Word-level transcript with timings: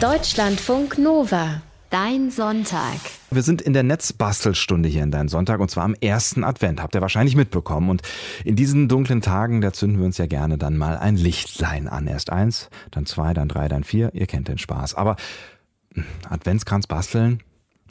Deutschlandfunk 0.00 0.96
Nova. 0.96 1.60
Dein 1.90 2.30
Sonntag. 2.30 2.96
Wir 3.30 3.42
sind 3.42 3.60
in 3.60 3.74
der 3.74 3.82
Netzbastelstunde 3.82 4.88
hier 4.88 5.02
in 5.02 5.10
Dein 5.10 5.28
Sonntag 5.28 5.60
und 5.60 5.70
zwar 5.70 5.84
am 5.84 5.92
ersten 5.92 6.42
Advent. 6.42 6.80
Habt 6.80 6.94
ihr 6.94 7.02
wahrscheinlich 7.02 7.36
mitbekommen. 7.36 7.90
Und 7.90 8.00
in 8.42 8.56
diesen 8.56 8.88
dunklen 8.88 9.20
Tagen, 9.20 9.60
da 9.60 9.74
zünden 9.74 9.98
wir 9.98 10.06
uns 10.06 10.16
ja 10.16 10.24
gerne 10.24 10.56
dann 10.56 10.78
mal 10.78 10.96
ein 10.96 11.16
Lichtlein 11.16 11.86
an. 11.86 12.06
Erst 12.06 12.32
eins, 12.32 12.70
dann 12.90 13.04
zwei, 13.04 13.34
dann 13.34 13.48
drei, 13.48 13.68
dann 13.68 13.84
vier. 13.84 14.14
Ihr 14.14 14.26
kennt 14.26 14.48
den 14.48 14.56
Spaß. 14.56 14.94
Aber 14.94 15.16
hm, 15.92 16.04
Adventskranz 16.30 16.86
basteln? 16.86 17.42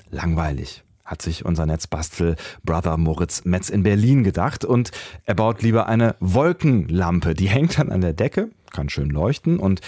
Langweilig 0.10 0.84
hat 1.10 1.22
sich 1.22 1.44
unser 1.44 1.66
Netzbastel-Brother 1.66 2.98
Moritz 2.98 3.44
Metz 3.44 3.70
in 3.70 3.84
Berlin 3.84 4.24
gedacht 4.24 4.64
und 4.64 4.92
er 5.26 5.34
baut 5.34 5.62
lieber 5.64 5.88
eine 5.88 6.16
Wolkenlampe. 6.20 7.34
Die 7.34 7.50
hängt 7.50 7.80
dann 7.80 7.92
an 7.92 8.02
der 8.02 8.14
Decke, 8.14 8.50
kann 8.72 8.90
schön 8.90 9.10
leuchten 9.10 9.60
und 9.60 9.82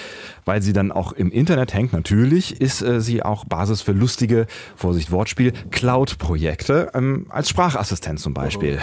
weil 0.46 0.62
sie 0.62 0.74
dann 0.74 0.92
auch 0.92 1.14
im 1.14 1.32
Internet 1.32 1.74
hängt, 1.74 1.94
natürlich 1.94 2.60
ist 2.60 2.82
äh, 2.82 3.02
sie 3.02 3.24
auch 3.24 3.46
Basis 3.46 3.82
für 3.82 3.92
lustige, 3.92 4.48
Vorsicht 4.76 5.12
Wortspiel, 5.12 5.54
Cloud-Projekte, 5.72 6.92
ähm, 6.94 7.28
als 7.30 7.50
Sprachassistent 7.50 8.20
zum 8.20 8.34
Beispiel. 8.34 8.80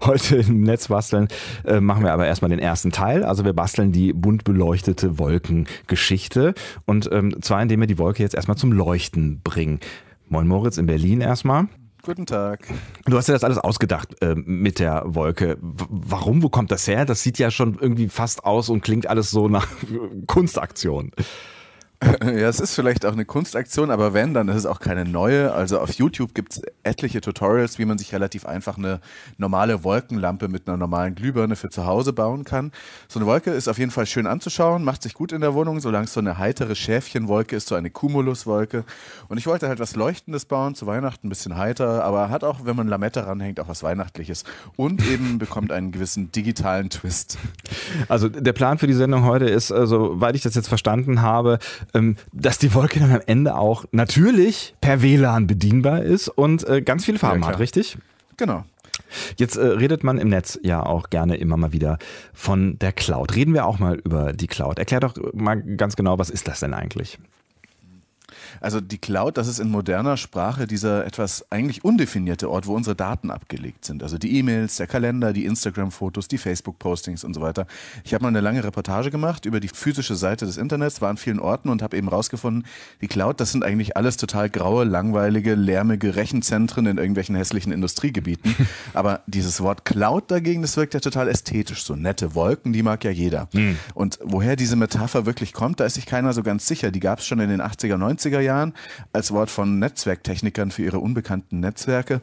Oh. 0.00 0.06
Heute 0.06 0.36
im 0.36 0.62
Netzbasteln 0.62 1.28
äh, 1.64 1.80
machen 1.80 2.04
wir 2.04 2.12
aber 2.12 2.26
erstmal 2.26 2.50
den 2.50 2.58
ersten 2.58 2.92
Teil. 2.92 3.24
Also 3.24 3.44
wir 3.44 3.52
basteln 3.52 3.92
die 3.92 4.12
bunt 4.12 4.44
beleuchtete 4.44 5.18
Wolkengeschichte 5.18 6.54
und 6.86 7.08
ähm, 7.12 7.42
zwar 7.42 7.62
indem 7.62 7.80
wir 7.80 7.86
die 7.86 7.98
Wolke 7.98 8.22
jetzt 8.22 8.34
erstmal 8.34 8.56
zum 8.56 8.72
Leuchten 8.72 9.40
bringen. 9.42 9.80
Moin 10.28 10.46
Moritz 10.46 10.76
in 10.76 10.86
Berlin 10.86 11.20
erstmal. 11.20 11.68
Guten 12.08 12.24
Tag. 12.24 12.60
Du 13.04 13.18
hast 13.18 13.28
dir 13.28 13.34
das 13.34 13.44
alles 13.44 13.58
ausgedacht 13.58 14.22
äh, 14.22 14.34
mit 14.34 14.78
der 14.78 15.02
Wolke. 15.04 15.58
W 15.60 15.84
warum? 15.90 16.42
Wo 16.42 16.48
kommt 16.48 16.70
das 16.70 16.88
her? 16.88 17.04
Das 17.04 17.22
sieht 17.22 17.38
ja 17.38 17.50
schon 17.50 17.76
irgendwie 17.78 18.08
fast 18.08 18.46
aus 18.46 18.70
und 18.70 18.80
klingt 18.80 19.06
alles 19.06 19.30
so 19.30 19.50
nach 19.50 19.68
Kunstaktion. 20.26 21.10
Ja, 22.00 22.48
es 22.48 22.60
ist 22.60 22.76
vielleicht 22.76 23.04
auch 23.04 23.12
eine 23.12 23.24
Kunstaktion, 23.24 23.90
aber 23.90 24.14
wenn, 24.14 24.32
dann 24.32 24.46
ist 24.48 24.54
es 24.56 24.66
auch 24.66 24.78
keine 24.78 25.04
neue. 25.04 25.52
Also 25.52 25.80
auf 25.80 25.90
YouTube 25.92 26.32
gibt 26.32 26.52
es 26.52 26.62
etliche 26.84 27.20
Tutorials, 27.20 27.80
wie 27.80 27.86
man 27.86 27.98
sich 27.98 28.12
relativ 28.12 28.46
einfach 28.46 28.78
eine 28.78 29.00
normale 29.36 29.82
Wolkenlampe 29.82 30.46
mit 30.46 30.68
einer 30.68 30.76
normalen 30.76 31.16
Glühbirne 31.16 31.56
für 31.56 31.70
zu 31.70 31.86
Hause 31.86 32.12
bauen 32.12 32.44
kann. 32.44 32.70
So 33.08 33.18
eine 33.18 33.26
Wolke 33.26 33.50
ist 33.50 33.66
auf 33.66 33.78
jeden 33.78 33.90
Fall 33.90 34.06
schön 34.06 34.28
anzuschauen, 34.28 34.84
macht 34.84 35.02
sich 35.02 35.14
gut 35.14 35.32
in 35.32 35.40
der 35.40 35.54
Wohnung, 35.54 35.80
solange 35.80 36.04
es 36.04 36.12
so 36.12 36.20
eine 36.20 36.38
heitere 36.38 36.76
Schäfchenwolke 36.76 37.56
ist, 37.56 37.66
so 37.66 37.74
eine 37.74 37.90
Cumuluswolke. 37.90 38.84
Und 39.28 39.38
ich 39.38 39.48
wollte 39.48 39.66
halt 39.66 39.80
was 39.80 39.96
Leuchtendes 39.96 40.44
bauen, 40.44 40.76
zu 40.76 40.86
Weihnachten 40.86 41.26
ein 41.26 41.30
bisschen 41.30 41.56
heiter, 41.56 42.04
aber 42.04 42.30
hat 42.30 42.44
auch, 42.44 42.64
wenn 42.64 42.76
man 42.76 42.86
Lamette 42.86 43.26
ranhängt, 43.26 43.58
auch 43.58 43.68
was 43.68 43.82
Weihnachtliches. 43.82 44.44
Und 44.76 45.04
eben 45.04 45.38
bekommt 45.38 45.72
einen 45.72 45.90
gewissen 45.90 46.30
digitalen 46.30 46.90
Twist. 46.90 47.38
Also 48.08 48.28
der 48.28 48.52
Plan 48.52 48.78
für 48.78 48.86
die 48.86 48.94
Sendung 48.94 49.24
heute 49.24 49.46
ist, 49.46 49.72
also, 49.72 50.14
soweit 50.14 50.36
ich 50.36 50.42
das 50.42 50.54
jetzt 50.54 50.68
verstanden 50.68 51.22
habe, 51.22 51.58
dass 52.32 52.58
die 52.58 52.74
Wolke 52.74 53.00
dann 53.00 53.12
am 53.12 53.22
Ende 53.26 53.56
auch 53.56 53.84
natürlich 53.92 54.74
per 54.80 55.02
WLAN 55.02 55.46
bedienbar 55.46 56.02
ist 56.02 56.28
und 56.28 56.66
äh, 56.68 56.82
ganz 56.82 57.04
viele 57.04 57.18
Farben 57.18 57.42
ja, 57.42 57.48
hat, 57.48 57.58
richtig? 57.58 57.98
Genau. 58.36 58.64
Jetzt 59.36 59.56
äh, 59.56 59.64
redet 59.64 60.04
man 60.04 60.18
im 60.18 60.28
Netz 60.28 60.58
ja 60.62 60.84
auch 60.84 61.10
gerne 61.10 61.36
immer 61.36 61.56
mal 61.56 61.72
wieder 61.72 61.98
von 62.32 62.78
der 62.78 62.92
Cloud. 62.92 63.34
Reden 63.34 63.54
wir 63.54 63.66
auch 63.66 63.78
mal 63.78 63.96
über 63.96 64.32
die 64.32 64.46
Cloud. 64.46 64.78
Erklär 64.78 65.00
doch 65.00 65.14
mal 65.32 65.62
ganz 65.62 65.96
genau, 65.96 66.18
was 66.18 66.30
ist 66.30 66.48
das 66.48 66.60
denn 66.60 66.74
eigentlich? 66.74 67.18
Also 68.60 68.80
die 68.80 68.98
Cloud, 68.98 69.36
das 69.36 69.48
ist 69.48 69.58
in 69.58 69.70
moderner 69.70 70.16
Sprache 70.16 70.66
dieser 70.66 71.06
etwas 71.06 71.50
eigentlich 71.50 71.84
undefinierte 71.84 72.50
Ort, 72.50 72.66
wo 72.66 72.74
unsere 72.74 72.96
Daten 72.96 73.30
abgelegt 73.30 73.84
sind. 73.84 74.02
Also 74.02 74.18
die 74.18 74.36
E-Mails, 74.38 74.76
der 74.76 74.86
Kalender, 74.86 75.32
die 75.32 75.44
Instagram-Fotos, 75.44 76.28
die 76.28 76.38
Facebook-Postings 76.38 77.24
und 77.24 77.34
so 77.34 77.40
weiter. 77.40 77.66
Ich 78.04 78.14
habe 78.14 78.22
mal 78.22 78.28
eine 78.28 78.40
lange 78.40 78.64
Reportage 78.64 79.10
gemacht 79.10 79.46
über 79.46 79.60
die 79.60 79.68
physische 79.68 80.14
Seite 80.14 80.46
des 80.46 80.56
Internets, 80.56 81.00
war 81.00 81.10
an 81.10 81.16
vielen 81.16 81.40
Orten 81.40 81.68
und 81.68 81.82
habe 81.82 81.96
eben 81.96 82.08
rausgefunden, 82.08 82.66
die 83.00 83.08
Cloud, 83.08 83.40
das 83.40 83.52
sind 83.52 83.64
eigentlich 83.64 83.96
alles 83.96 84.16
total 84.16 84.50
graue, 84.50 84.84
langweilige, 84.84 85.54
lärmige 85.54 86.16
Rechenzentren 86.16 86.86
in 86.86 86.98
irgendwelchen 86.98 87.36
hässlichen 87.36 87.72
Industriegebieten. 87.72 88.54
Aber 88.94 89.22
dieses 89.26 89.60
Wort 89.60 89.84
Cloud 89.84 90.30
dagegen, 90.30 90.62
das 90.62 90.76
wirkt 90.76 90.94
ja 90.94 91.00
total 91.00 91.28
ästhetisch. 91.28 91.84
So 91.84 91.96
nette 91.96 92.34
Wolken, 92.34 92.72
die 92.72 92.82
mag 92.82 93.04
ja 93.04 93.10
jeder. 93.10 93.48
Mhm. 93.52 93.78
Und 93.94 94.18
woher 94.22 94.56
diese 94.56 94.76
Metapher 94.76 95.26
wirklich 95.26 95.52
kommt, 95.52 95.80
da 95.80 95.84
ist 95.84 95.94
sich 95.94 96.06
keiner 96.06 96.32
so 96.32 96.42
ganz 96.42 96.66
sicher. 96.66 96.90
Die 96.90 97.00
gab 97.00 97.20
es 97.20 97.26
schon 97.26 97.40
in 97.40 97.48
den 97.48 97.62
80er, 97.62 97.96
90er 97.96 98.17
Jahren. 98.42 98.58
Jahren 98.58 98.74
als 99.12 99.32
Wort 99.32 99.50
von 99.50 99.78
Netzwerktechnikern 99.78 100.70
für 100.70 100.82
ihre 100.82 100.98
unbekannten 100.98 101.60
Netzwerke. 101.60 102.20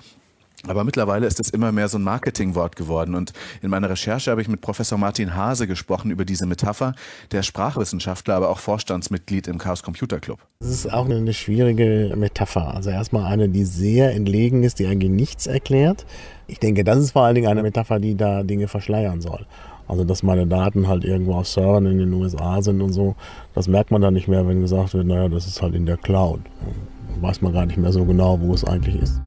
Aber 0.68 0.84
mittlerweile 0.84 1.28
ist 1.28 1.40
es 1.40 1.52
immer 1.52 1.72
mehr 1.72 1.88
so 1.90 2.00
ein 2.00 2.04
Marketingwort 2.04 2.76
geworden. 2.76 3.14
Und 3.14 3.34
in 3.62 3.70
meiner 3.70 3.88
Recherche 3.88 4.32
habe 4.32 4.42
ich 4.42 4.48
mit 4.48 4.62
Professor 4.62 4.98
Martin 4.98 5.36
Hase 5.36 5.68
gesprochen 5.68 6.10
über 6.10 6.26
diese 6.26 6.48
Metapher. 6.48 6.96
Der 7.32 7.44
Sprachwissenschaftler, 7.44 8.34
aber 8.34 8.50
auch 8.50 8.58
Vorstandsmitglied 8.58 9.48
im 9.48 9.60
Chaos 9.60 9.84
Computer 9.84 10.20
Club. 10.20 10.40
Das 10.60 10.70
ist 10.70 10.92
auch 10.92 11.06
eine 11.08 11.34
schwierige 11.34 12.16
Metapher. 12.18 12.74
Also 12.74 12.90
erstmal 12.90 13.32
eine, 13.32 13.48
die 13.48 13.64
sehr 13.64 14.16
entlegen 14.16 14.64
ist, 14.64 14.80
die 14.80 14.88
eigentlich 14.88 15.12
nichts 15.12 15.46
erklärt. 15.46 16.08
Ich 16.48 16.60
denke, 16.60 16.84
das 16.84 16.98
ist 16.98 17.12
vor 17.12 17.24
allen 17.24 17.36
Dingen 17.36 17.48
eine 17.48 17.62
Metapher, 17.62 18.00
die 18.00 18.16
da 18.16 18.42
Dinge 18.42 18.68
verschleiern 18.68 19.22
soll. 19.22 19.46
Also 19.88 20.04
dass 20.04 20.24
meine 20.24 20.48
Daten 20.48 20.88
halt 20.88 21.04
irgendwo 21.04 21.34
auf 21.34 21.48
Servern 21.48 21.86
in 21.86 21.98
den 21.98 22.14
USA 22.14 22.62
sind 22.62 22.82
und 22.82 22.94
so, 22.94 23.16
das 23.54 23.68
merkt 23.68 23.92
man 23.92 24.02
dann 24.02 24.14
nicht 24.14 24.28
mehr, 24.28 24.48
wenn 24.48 24.62
gesagt 24.62 24.94
wird, 24.94 25.06
naja, 25.06 25.30
das 25.30 25.48
ist 25.48 25.62
halt 25.62 25.76
in 25.76 25.86
der 25.86 25.98
Cloud. 25.98 26.42
Dann 26.44 27.22
weiß 27.22 27.42
man 27.42 27.54
gar 27.54 27.66
nicht 27.66 27.78
mehr 27.78 27.92
so 27.92 28.06
genau, 28.06 28.40
wo 28.42 28.54
es 28.54 28.64
eigentlich 28.64 29.02
ist. 29.02 29.22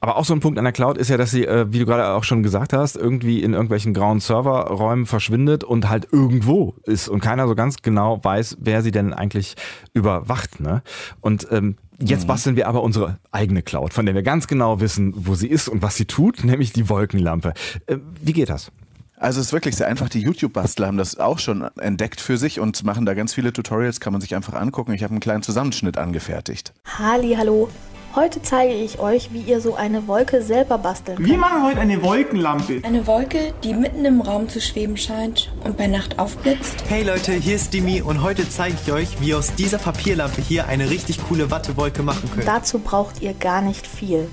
Aber 0.00 0.16
auch 0.16 0.24
so 0.24 0.32
ein 0.32 0.40
Punkt 0.40 0.58
an 0.58 0.64
der 0.64 0.72
Cloud 0.72 0.96
ist 0.96 1.10
ja, 1.10 1.18
dass 1.18 1.30
sie, 1.30 1.46
äh, 1.46 1.66
wie 1.70 1.78
du 1.78 1.86
gerade 1.86 2.08
auch 2.08 2.24
schon 2.24 2.42
gesagt 2.42 2.72
hast, 2.72 2.96
irgendwie 2.96 3.42
in 3.42 3.52
irgendwelchen 3.52 3.92
grauen 3.92 4.20
Serverräumen 4.20 5.04
verschwindet 5.04 5.62
und 5.62 5.90
halt 5.90 6.08
irgendwo 6.10 6.74
ist 6.84 7.08
und 7.08 7.20
keiner 7.20 7.46
so 7.46 7.54
ganz 7.54 7.82
genau 7.82 8.22
weiß, 8.22 8.58
wer 8.60 8.82
sie 8.82 8.92
denn 8.92 9.12
eigentlich 9.12 9.56
überwacht. 9.92 10.60
Ne? 10.60 10.82
Und 11.20 11.46
ähm, 11.50 11.76
Jetzt 12.02 12.22
mhm. 12.24 12.28
basteln 12.28 12.56
wir 12.56 12.66
aber 12.66 12.82
unsere 12.82 13.18
eigene 13.30 13.62
Cloud, 13.62 13.92
von 13.92 14.06
der 14.06 14.14
wir 14.14 14.22
ganz 14.22 14.46
genau 14.46 14.80
wissen, 14.80 15.12
wo 15.14 15.34
sie 15.34 15.48
ist 15.48 15.68
und 15.68 15.82
was 15.82 15.96
sie 15.96 16.06
tut, 16.06 16.44
nämlich 16.44 16.72
die 16.72 16.88
Wolkenlampe. 16.88 17.52
Äh, 17.86 17.98
wie 18.22 18.32
geht 18.32 18.48
das? 18.48 18.72
Also 19.20 19.38
es 19.38 19.48
ist 19.48 19.52
wirklich 19.52 19.76
sehr 19.76 19.86
einfach. 19.86 20.08
Die 20.08 20.20
YouTube-Bastler 20.20 20.86
haben 20.86 20.96
das 20.96 21.20
auch 21.20 21.38
schon 21.38 21.68
entdeckt 21.78 22.22
für 22.22 22.38
sich 22.38 22.58
und 22.58 22.82
machen 22.84 23.04
da 23.04 23.12
ganz 23.12 23.34
viele 23.34 23.52
Tutorials, 23.52 24.00
kann 24.00 24.14
man 24.14 24.22
sich 24.22 24.34
einfach 24.34 24.54
angucken. 24.54 24.94
Ich 24.94 25.02
habe 25.02 25.10
einen 25.10 25.20
kleinen 25.20 25.42
Zusammenschnitt 25.42 25.98
angefertigt. 25.98 26.72
Halli, 26.98 27.34
hallo. 27.36 27.68
Heute 28.14 28.40
zeige 28.42 28.72
ich 28.72 28.98
euch, 28.98 29.30
wie 29.32 29.42
ihr 29.42 29.60
so 29.60 29.74
eine 29.74 30.08
Wolke 30.08 30.42
selber 30.42 30.78
basteln 30.78 31.18
könnt. 31.18 31.28
Wir 31.28 31.36
machen 31.36 31.62
heute 31.62 31.78
eine 31.78 32.02
Wolkenlampe. 32.02 32.80
Eine 32.82 33.06
Wolke, 33.06 33.52
die 33.62 33.74
mitten 33.74 34.06
im 34.06 34.22
Raum 34.22 34.48
zu 34.48 34.58
schweben 34.60 34.96
scheint 34.96 35.52
und 35.64 35.76
bei 35.76 35.86
Nacht 35.86 36.18
aufblitzt. 36.18 36.82
Hey 36.88 37.04
Leute, 37.04 37.32
hier 37.32 37.56
ist 37.56 37.74
Dimi 37.74 38.00
und 38.00 38.22
heute 38.22 38.48
zeige 38.48 38.76
ich 38.82 38.90
euch, 38.90 39.20
wie 39.20 39.28
ihr 39.28 39.38
aus 39.38 39.54
dieser 39.54 39.78
Papierlampe 39.78 40.40
hier 40.40 40.66
eine 40.66 40.88
richtig 40.88 41.22
coole 41.28 41.50
Wattewolke 41.50 42.02
machen 42.02 42.28
könnt. 42.34 42.48
Dazu 42.48 42.78
braucht 42.78 43.20
ihr 43.20 43.34
gar 43.34 43.60
nicht 43.60 43.86
viel. 43.86 44.28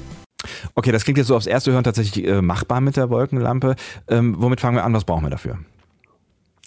Okay, 0.78 0.92
das 0.92 1.06
klingt 1.06 1.18
jetzt 1.18 1.26
so 1.26 1.36
aufs 1.36 1.48
erste 1.48 1.72
Hören 1.72 1.84
tatsächlich 1.84 2.24
äh, 2.28 2.40
machbar 2.40 2.82
mit 2.82 2.98
der 2.98 3.10
Wolkenlampe. 3.10 3.76
Ähm, 4.08 4.36
womit 4.38 4.62
fangen 4.62 4.78
wir 4.78 4.84
an? 4.84 4.94
Was 4.94 5.06
brauchen 5.06 5.26
wir 5.26 5.32
dafür? 5.32 5.58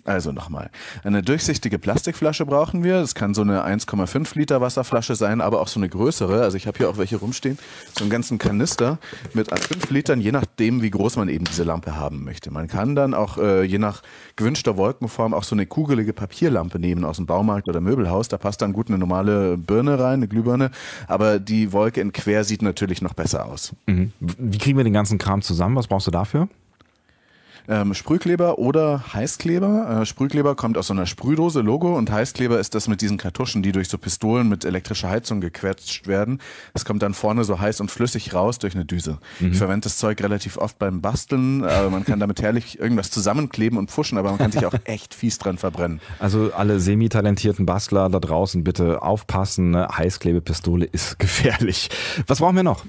Also 0.05 0.33
nochmal. 0.33 0.71
Eine 1.05 1.22
durchsichtige 1.22 1.78
Plastikflasche 1.78 2.47
brauchen 2.47 2.83
wir. 2.83 3.00
Das 3.00 3.15
kann 3.15 3.34
so 3.34 3.43
eine 3.43 3.65
1,5 3.66 4.38
Liter 4.38 4.61
Wasserflasche 4.61 5.15
sein, 5.15 5.41
aber 5.41 5.61
auch 5.61 5.69
so 5.69 5.78
eine 5.78 5.88
größere. 5.88 6.43
Also 6.43 6.56
ich 6.56 6.66
habe 6.66 6.78
hier 6.78 6.88
auch 6.88 6.97
welche 6.97 7.16
rumstehen. 7.16 7.59
So 7.97 8.05
einen 8.05 8.10
ganzen 8.10 8.39
Kanister 8.39 8.99
mit 9.34 9.50
5 9.50 9.91
Litern, 9.91 10.21
je 10.21 10.33
nachdem, 10.33 10.83
wie 10.83 10.91
groß 10.91 11.16
man 11.16 11.28
eben 11.28 11.44
diese 11.44 11.65
Lampe 11.65 11.97
haben 11.97 12.25
möchte. 12.25 12.50
Man 12.50 12.69
kann 12.69 12.94
dann 12.94 13.15
auch 13.15 13.37
äh, 13.39 13.62
je 13.62 13.78
nach 13.78 14.03
gewünschter 14.37 14.77
Wolkenform 14.77 15.34
auch 15.34 15.44
so 15.44 15.55
eine 15.55 15.66
kugelige 15.66 16.12
Papierlampe 16.12 16.78
nehmen 16.78 17.05
aus 17.05 17.16
dem 17.16 17.27
Baumarkt 17.27 17.69
oder 17.69 17.81
Möbelhaus. 17.81 18.28
Da 18.28 18.39
passt 18.39 18.62
dann 18.62 18.72
gut 18.72 18.89
eine 18.89 18.99
normale 18.99 19.59
Birne 19.59 19.99
rein, 19.99 20.15
eine 20.15 20.28
Glühbirne. 20.28 20.71
Aber 21.09 21.39
die 21.39 21.72
Wolke 21.72 22.00
in 22.00 22.12
quer 22.12 22.44
sieht 22.44 22.62
natürlich 22.62 23.03
noch 23.03 23.15
besser 23.15 23.44
aus. 23.47 23.75
Mhm. 23.87 24.12
Wie 24.19 24.59
kriegen 24.59 24.78
wir 24.78 24.84
den 24.84 24.93
ganzen 24.93 25.19
Kram 25.19 25.43
zusammen? 25.43 25.77
Was 25.77 25.89
brauchst 25.89 26.06
du 26.06 26.10
dafür? 26.10 26.49
Ähm, 27.69 27.94
Sprühkleber 27.94 28.59
oder 28.59 29.12
Heißkleber. 29.12 30.00
Äh, 30.03 30.06
Sprühkleber 30.06 30.54
kommt 30.54 30.76
aus 30.78 30.88
so 30.88 30.93
einer 30.93 31.06
Sprühdose, 31.06 31.60
Logo, 31.60 31.97
und 31.97 32.10
Heißkleber 32.10 32.59
ist 32.59 32.75
das 32.75 32.88
mit 32.88 33.00
diesen 33.00 33.19
Kartuschen, 33.19 33.62
die 33.62 33.72
durch 33.72 33.88
so 33.88 33.98
Pistolen 33.98 34.48
mit 34.48 34.65
elektrischer 34.65 35.10
Heizung 35.10 35.41
gequetscht 35.41 36.07
werden. 36.07 36.41
Es 36.74 36.84
kommt 36.84 37.03
dann 37.03 37.15
vorne 37.15 37.45
so 37.45 37.60
heiß 37.60 37.80
und 37.80 37.91
flüssig 37.91 38.34
raus 38.34 38.59
durch 38.59 38.74
eine 38.74 38.84
Düse. 38.84 39.18
Mhm. 39.39 39.53
Ich 39.53 39.59
verwende 39.59 39.84
das 39.84 39.98
Zeug 39.98 40.22
relativ 40.22 40.57
oft 40.57 40.78
beim 40.78 41.01
Basteln. 41.01 41.65
Äh, 41.65 41.89
man 41.89 42.04
kann 42.04 42.21
damit 42.21 42.42
herrlich 42.42 42.78
irgendwas 42.78 43.10
zusammenkleben 43.10 43.78
und 43.78 43.91
pfuschen, 43.91 44.18
aber 44.18 44.30
man 44.30 44.39
kann 44.39 44.53
sich 44.53 44.66
auch 44.66 44.74
echt 44.84 45.15
fies 45.15 45.39
dran 45.39 45.59
verbrennen. 45.59 46.01
Also 46.18 46.53
alle 46.54 46.80
semi-talentierten 46.80 47.66
Bastler 47.66 48.09
da 48.09 48.21
draußen 48.21 48.65
bitte 48.65 49.03
aufpassen. 49.03 49.71
Ne? 49.71 49.89
Heißklebepistole 49.97 50.86
ist 50.86 51.18
gefährlich. 51.18 51.91
Was 52.27 52.39
brauchen 52.39 52.56
wir 52.56 52.63
noch? 52.63 52.84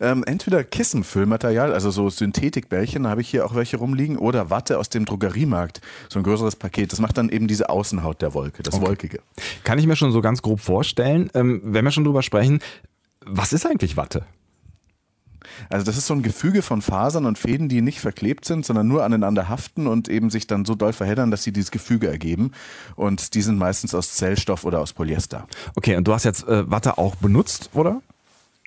Ähm, 0.00 0.24
entweder 0.24 0.64
Kissenfüllmaterial, 0.64 1.72
also 1.72 1.90
so 1.90 2.08
Synthetikbällchen, 2.08 3.06
habe 3.06 3.20
ich 3.20 3.28
hier 3.28 3.44
auch 3.44 3.54
welche 3.54 3.78
rumliegen, 3.78 4.16
oder 4.18 4.50
Watte 4.50 4.78
aus 4.78 4.88
dem 4.88 5.04
Drogeriemarkt, 5.04 5.80
so 6.08 6.18
ein 6.18 6.22
größeres 6.22 6.56
Paket. 6.56 6.92
Das 6.92 7.00
macht 7.00 7.18
dann 7.18 7.28
eben 7.28 7.48
diese 7.48 7.68
Außenhaut 7.68 8.22
der 8.22 8.34
Wolke, 8.34 8.62
das 8.62 8.74
okay. 8.74 8.86
Wolkige. 8.86 9.20
Kann 9.64 9.78
ich 9.78 9.86
mir 9.86 9.96
schon 9.96 10.12
so 10.12 10.20
ganz 10.20 10.42
grob 10.42 10.60
vorstellen. 10.60 11.30
Ähm, 11.34 11.60
wenn 11.64 11.84
wir 11.84 11.90
schon 11.90 12.04
drüber 12.04 12.22
sprechen, 12.22 12.60
was 13.24 13.52
ist 13.52 13.66
eigentlich 13.66 13.96
Watte? 13.96 14.24
Also 15.70 15.84
das 15.84 15.96
ist 15.96 16.06
so 16.06 16.14
ein 16.14 16.22
Gefüge 16.22 16.62
von 16.62 16.82
Fasern 16.82 17.26
und 17.26 17.38
Fäden, 17.38 17.68
die 17.68 17.80
nicht 17.80 18.00
verklebt 18.00 18.44
sind, 18.44 18.64
sondern 18.64 18.86
nur 18.86 19.04
aneinander 19.04 19.48
haften 19.48 19.86
und 19.86 20.08
eben 20.08 20.30
sich 20.30 20.46
dann 20.46 20.64
so 20.64 20.74
doll 20.74 20.92
verheddern, 20.92 21.30
dass 21.30 21.42
sie 21.42 21.52
dieses 21.52 21.70
Gefüge 21.70 22.08
ergeben. 22.08 22.52
Und 22.96 23.34
die 23.34 23.42
sind 23.42 23.58
meistens 23.58 23.94
aus 23.94 24.14
Zellstoff 24.14 24.64
oder 24.64 24.80
aus 24.80 24.92
Polyester. 24.92 25.46
Okay, 25.74 25.96
und 25.96 26.06
du 26.06 26.12
hast 26.12 26.24
jetzt 26.24 26.46
äh, 26.46 26.70
Watte 26.70 26.98
auch 26.98 27.16
benutzt, 27.16 27.70
oder? 27.74 28.02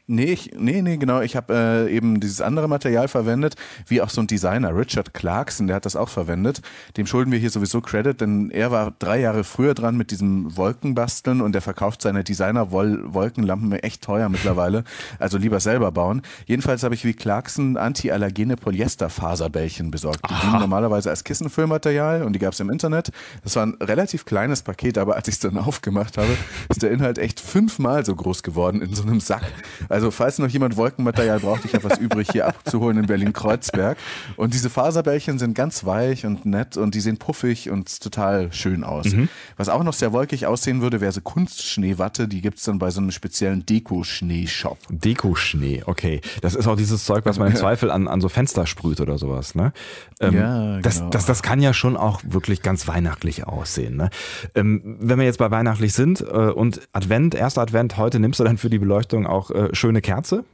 Nee, 0.07 0.33
ich, 0.33 0.51
nee, 0.57 0.81
nee, 0.81 0.97
genau. 0.97 1.21
Ich 1.21 1.35
habe 1.35 1.53
äh, 1.53 1.95
eben 1.95 2.19
dieses 2.19 2.41
andere 2.41 2.67
Material 2.67 3.07
verwendet, 3.07 3.55
wie 3.87 4.01
auch 4.01 4.09
so 4.09 4.21
ein 4.21 4.27
Designer, 4.27 4.75
Richard 4.75 5.13
Clarkson, 5.13 5.67
der 5.67 5.77
hat 5.77 5.85
das 5.85 5.95
auch 5.95 6.09
verwendet. 6.09 6.61
Dem 6.97 7.05
schulden 7.05 7.31
wir 7.31 7.39
hier 7.39 7.49
sowieso 7.49 7.81
Credit, 7.81 8.19
denn 8.19 8.49
er 8.51 8.71
war 8.71 8.93
drei 8.99 9.19
Jahre 9.19 9.43
früher 9.43 9.73
dran 9.73 9.95
mit 9.95 10.11
diesem 10.11 10.57
Wolkenbasteln 10.57 11.41
und 11.41 11.53
der 11.53 11.61
verkauft 11.61 12.01
seine 12.01 12.23
Designer-Wolkenlampen 12.23 13.71
echt 13.73 14.03
teuer 14.03 14.27
mittlerweile. 14.29 14.83
Also 15.19 15.37
lieber 15.37 15.59
selber 15.59 15.91
bauen. 15.91 16.21
Jedenfalls 16.45 16.83
habe 16.83 16.95
ich 16.95 17.05
wie 17.05 17.13
Clarkson 17.13 17.77
antiallergene 17.77 18.57
Polyesterfaserbällchen 18.57 19.91
besorgt. 19.91 20.29
Die 20.29 20.33
liegen 20.45 20.59
normalerweise 20.59 21.09
als 21.09 21.23
Kissenfüllmaterial 21.23 22.23
und 22.23 22.33
die 22.33 22.39
gab 22.39 22.53
es 22.53 22.59
im 22.59 22.69
Internet. 22.69 23.11
Das 23.43 23.55
war 23.55 23.65
ein 23.65 23.75
relativ 23.81 24.25
kleines 24.25 24.61
Paket, 24.61 24.97
aber 24.97 25.15
als 25.15 25.27
ich 25.27 25.35
es 25.35 25.39
dann 25.39 25.57
aufgemacht 25.59 26.17
habe, 26.17 26.35
ist 26.69 26.81
der 26.81 26.91
Inhalt 26.91 27.17
echt 27.17 27.39
fünfmal 27.39 28.05
so 28.05 28.15
groß 28.15 28.43
geworden 28.43 28.81
in 28.81 28.93
so 28.93 29.03
einem 29.03 29.19
Sack. 29.19 29.43
Also 29.91 30.11
falls 30.11 30.39
noch 30.39 30.47
jemand 30.47 30.77
Wolkenmaterial 30.77 31.39
braucht, 31.39 31.65
ich 31.65 31.73
habe 31.73 31.83
was 31.83 31.97
übrig 31.99 32.29
hier 32.31 32.47
abzuholen 32.47 32.97
in 32.97 33.05
Berlin-Kreuzberg. 33.05 33.97
Und 34.37 34.53
diese 34.53 34.69
Faserbällchen 34.69 35.39
sind 35.39 35.53
ganz 35.53 35.85
weich 35.85 36.25
und 36.25 36.45
nett 36.45 36.77
und 36.77 36.95
die 36.95 37.01
sehen 37.01 37.17
puffig 37.17 37.69
und 37.69 38.01
total 38.01 38.51
schön 38.53 38.83
aus. 38.83 39.05
Mhm. 39.05 39.29
Was 39.57 39.69
auch 39.69 39.83
noch 39.83 39.93
sehr 39.93 40.13
wolkig 40.13 40.45
aussehen 40.45 40.81
würde, 40.81 41.01
wäre 41.01 41.11
so 41.11 41.21
Kunstschneewatte. 41.21 42.27
Die 42.27 42.41
gibt 42.41 42.57
es 42.59 42.63
dann 42.63 42.79
bei 42.79 42.89
so 42.89 43.01
einem 43.01 43.11
speziellen 43.11 43.65
Deko-Schnee-Shop. 43.65 44.77
Deko-Schnee, 44.89 45.83
okay. 45.85 46.21
Das 46.41 46.55
ist 46.55 46.67
auch 46.67 46.75
dieses 46.75 47.05
Zeug, 47.05 47.25
was 47.25 47.37
man 47.37 47.49
im 47.49 47.55
Zweifel 47.55 47.91
an, 47.91 48.07
an 48.07 48.21
so 48.21 48.29
Fenster 48.29 48.65
sprüht 48.65 49.01
oder 49.01 49.17
sowas. 49.17 49.55
Ne? 49.55 49.73
Ähm, 50.19 50.35
ja, 50.35 50.57
genau. 50.57 50.81
Das, 50.81 51.03
das, 51.09 51.25
das 51.25 51.43
kann 51.43 51.61
ja 51.61 51.73
schon 51.73 51.97
auch 51.97 52.21
wirklich 52.25 52.61
ganz 52.61 52.87
weihnachtlich 52.87 53.45
aussehen. 53.45 53.97
Ne? 53.97 54.09
Ähm, 54.55 54.97
wenn 54.99 55.19
wir 55.19 55.25
jetzt 55.25 55.39
bei 55.39 55.51
weihnachtlich 55.51 55.93
sind 55.93 56.21
äh, 56.21 56.23
und 56.23 56.81
Advent, 56.93 57.35
erster 57.35 57.61
Advent, 57.61 57.97
heute 57.97 58.19
nimmst 58.19 58.39
du 58.39 58.43
dann 58.43 58.57
für 58.57 58.69
die 58.69 58.79
Beleuchtung 58.79 59.27
auch 59.27 59.51
äh, 59.51 59.69
schöne 59.81 60.01
Kerze? 60.01 60.45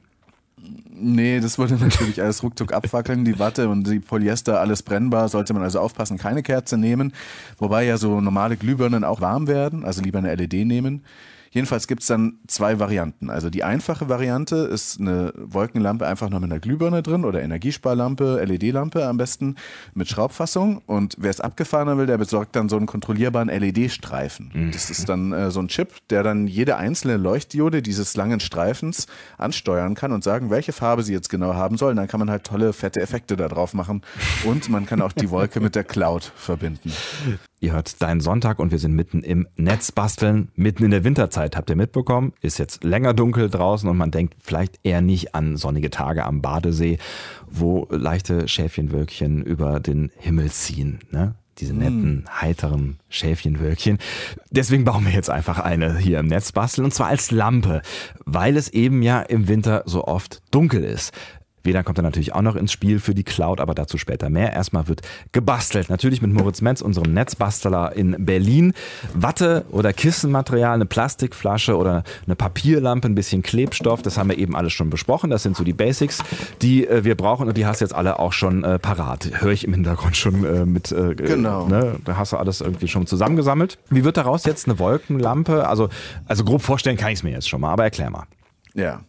Nee, 0.89 1.39
das 1.39 1.59
würde 1.59 1.75
natürlich 1.79 2.21
alles 2.21 2.41
ruckzuck 2.41 2.73
abfackeln. 2.73 3.25
Die 3.25 3.37
Watte 3.37 3.69
und 3.69 3.85
die 3.85 3.99
Polyester, 3.99 4.59
alles 4.59 4.81
brennbar. 4.81 5.29
Sollte 5.29 5.53
man 5.53 5.61
also 5.61 5.79
aufpassen, 5.79 6.17
keine 6.17 6.41
Kerze 6.41 6.77
nehmen. 6.77 7.13
Wobei 7.59 7.85
ja 7.85 7.97
so 7.97 8.19
normale 8.21 8.57
Glühbirnen 8.57 9.03
auch 9.03 9.21
warm 9.21 9.47
werden. 9.47 9.85
Also 9.85 10.01
lieber 10.01 10.19
eine 10.19 10.33
LED 10.33 10.65
nehmen. 10.65 11.03
Jedenfalls 11.51 11.87
gibt 11.87 12.01
es 12.01 12.07
dann 12.07 12.39
zwei 12.47 12.79
Varianten. 12.79 13.29
Also 13.29 13.49
die 13.49 13.63
einfache 13.63 14.09
Variante 14.09 14.55
ist 14.57 14.99
eine 14.99 15.33
Wolkenlampe 15.35 16.05
einfach 16.05 16.29
noch 16.29 16.39
mit 16.39 16.51
einer 16.51 16.59
Glühbirne 16.59 17.03
drin 17.03 17.25
oder 17.25 17.41
Energiesparlampe, 17.41 18.43
LED-Lampe 18.43 19.05
am 19.05 19.17
besten 19.17 19.55
mit 19.93 20.07
Schraubfassung. 20.07 20.81
Und 20.85 21.15
wer 21.17 21.31
es 21.31 21.41
abgefahrener 21.41 21.97
will, 21.97 22.05
der 22.05 22.17
besorgt 22.17 22.55
dann 22.55 22.69
so 22.69 22.77
einen 22.77 22.85
kontrollierbaren 22.85 23.49
LED-Streifen. 23.49 24.51
Mhm. 24.53 24.71
Das 24.71 24.89
ist 24.89 25.09
dann 25.09 25.31
äh, 25.31 25.51
so 25.51 25.59
ein 25.59 25.67
Chip, 25.67 25.89
der 26.09 26.23
dann 26.23 26.47
jede 26.47 26.77
einzelne 26.77 27.17
Leuchtdiode 27.17 27.81
dieses 27.81 28.15
langen 28.15 28.39
Streifens 28.39 29.07
ansteuern 29.37 29.95
kann 29.95 30.11
und 30.11 30.23
sagen, 30.23 30.49
welche 30.49 30.73
Farbe 30.73 31.03
sie 31.03 31.13
jetzt 31.13 31.29
genau 31.29 31.53
haben 31.53 31.77
soll. 31.77 31.95
dann 31.95 32.07
kann 32.07 32.19
man 32.19 32.29
halt 32.29 32.43
tolle, 32.43 32.73
fette 32.73 33.01
Effekte 33.01 33.35
da 33.35 33.47
drauf 33.47 33.73
machen. 33.73 34.01
Und 34.43 34.69
man 34.69 34.85
kann 34.85 35.01
auch 35.01 35.11
die 35.11 35.29
Wolke 35.29 35.59
mit 35.59 35.75
der 35.75 35.83
Cloud 35.83 36.31
verbinden. 36.35 36.91
Ihr 37.59 37.73
hört 37.73 38.03
Dein 38.03 38.19
Sonntag 38.19 38.59
und 38.59 38.71
wir 38.71 38.77
sind 38.77 38.93
mitten 38.93 39.23
im 39.23 39.47
Netz 39.55 39.91
basteln, 39.91 40.49
mitten 40.55 40.83
in 40.83 40.91
der 40.91 41.03
Winterzeit. 41.03 41.57
Habt 41.57 41.71
ihr 41.71 41.75
mitbekommen? 41.75 42.33
Ist 42.39 42.59
jetzt 42.59 42.83
länger 42.83 43.15
dunkel 43.15 43.49
draußen 43.49 43.89
und 43.89 43.97
man 43.97 44.11
denkt 44.11 44.35
vielleicht 44.39 44.79
eher 44.83 45.01
nicht 45.01 45.33
an 45.33 45.57
sonnige 45.57 45.89
Tage 45.89 46.23
am 46.23 46.43
Badesee, 46.43 46.99
wo 47.49 47.87
leichte 47.89 48.47
Schäfchenwölkchen 48.47 49.41
über 49.41 49.79
den 49.79 50.11
Himmel 50.17 50.51
ziehen. 50.51 50.99
Ne? 51.09 51.33
Diese 51.57 51.71
hm. 51.71 51.79
netten, 51.79 52.25
heiteren 52.29 52.99
Schäfchenwölkchen. 53.09 53.97
Deswegen 54.51 54.83
bauen 54.83 55.05
wir 55.05 55.11
jetzt 55.11 55.31
einfach 55.31 55.57
eine 55.57 55.97
hier 55.97 56.19
im 56.19 56.27
Netz 56.27 56.51
basteln 56.51 56.85
und 56.85 56.93
zwar 56.93 57.07
als 57.07 57.31
Lampe, 57.31 57.81
weil 58.23 58.55
es 58.55 58.69
eben 58.69 59.01
ja 59.01 59.21
im 59.21 59.47
Winter 59.47 59.81
so 59.87 60.03
oft 60.03 60.43
dunkel 60.51 60.83
ist. 60.83 61.11
WLAN 61.67 61.85
kommt 61.85 61.97
dann 61.97 62.05
natürlich 62.05 62.33
auch 62.33 62.41
noch 62.41 62.55
ins 62.55 62.71
Spiel 62.71 62.99
für 62.99 63.13
die 63.13 63.23
Cloud, 63.23 63.59
aber 63.61 63.75
dazu 63.75 63.97
später 63.97 64.29
mehr. 64.29 64.53
Erstmal 64.53 64.87
wird 64.87 65.01
gebastelt. 65.31 65.89
Natürlich 65.89 66.21
mit 66.21 66.33
Moritz 66.33 66.61
Metz, 66.61 66.81
unserem 66.81 67.13
Netzbastler 67.13 67.95
in 67.95 68.25
Berlin. 68.25 68.73
Watte 69.13 69.65
oder 69.71 69.93
Kissenmaterial, 69.93 70.73
eine 70.73 70.85
Plastikflasche 70.85 71.77
oder 71.77 72.03
eine 72.25 72.35
Papierlampe, 72.35 73.07
ein 73.07 73.15
bisschen 73.15 73.43
Klebstoff. 73.43 74.01
Das 74.01 74.17
haben 74.17 74.29
wir 74.29 74.37
eben 74.37 74.55
alles 74.55 74.73
schon 74.73 74.89
besprochen. 74.89 75.29
Das 75.29 75.43
sind 75.43 75.55
so 75.55 75.63
die 75.63 75.73
Basics, 75.73 76.23
die 76.61 76.87
äh, 76.87 77.03
wir 77.03 77.15
brauchen 77.15 77.47
und 77.47 77.57
die 77.57 77.65
hast 77.65 77.81
du 77.81 77.85
jetzt 77.85 77.93
alle 77.93 78.19
auch 78.19 78.33
schon 78.33 78.63
äh, 78.63 78.79
parat. 78.79 79.29
Höre 79.41 79.51
ich 79.51 79.63
im 79.63 79.73
Hintergrund 79.73 80.17
schon 80.17 80.43
äh, 80.45 80.65
mit. 80.65 80.91
Äh, 80.91 81.15
genau. 81.15 81.67
Ne? 81.67 81.95
Da 82.05 82.17
hast 82.17 82.31
du 82.31 82.37
alles 82.37 82.61
irgendwie 82.61 82.87
schon 82.87 83.05
zusammengesammelt. 83.07 83.77
Wie 83.89 84.03
wird 84.03 84.17
daraus 84.17 84.45
jetzt 84.45 84.67
eine 84.67 84.79
Wolkenlampe? 84.79 85.67
Also, 85.67 85.89
also 86.25 86.43
grob 86.43 86.61
vorstellen 86.61 86.97
kann 86.97 87.11
ich 87.11 87.19
es 87.19 87.23
mir 87.23 87.31
jetzt 87.31 87.49
schon 87.49 87.61
mal, 87.61 87.71
aber 87.71 87.83
erklär 87.83 88.09
mal. 88.09 88.23
Ja. 88.73 89.01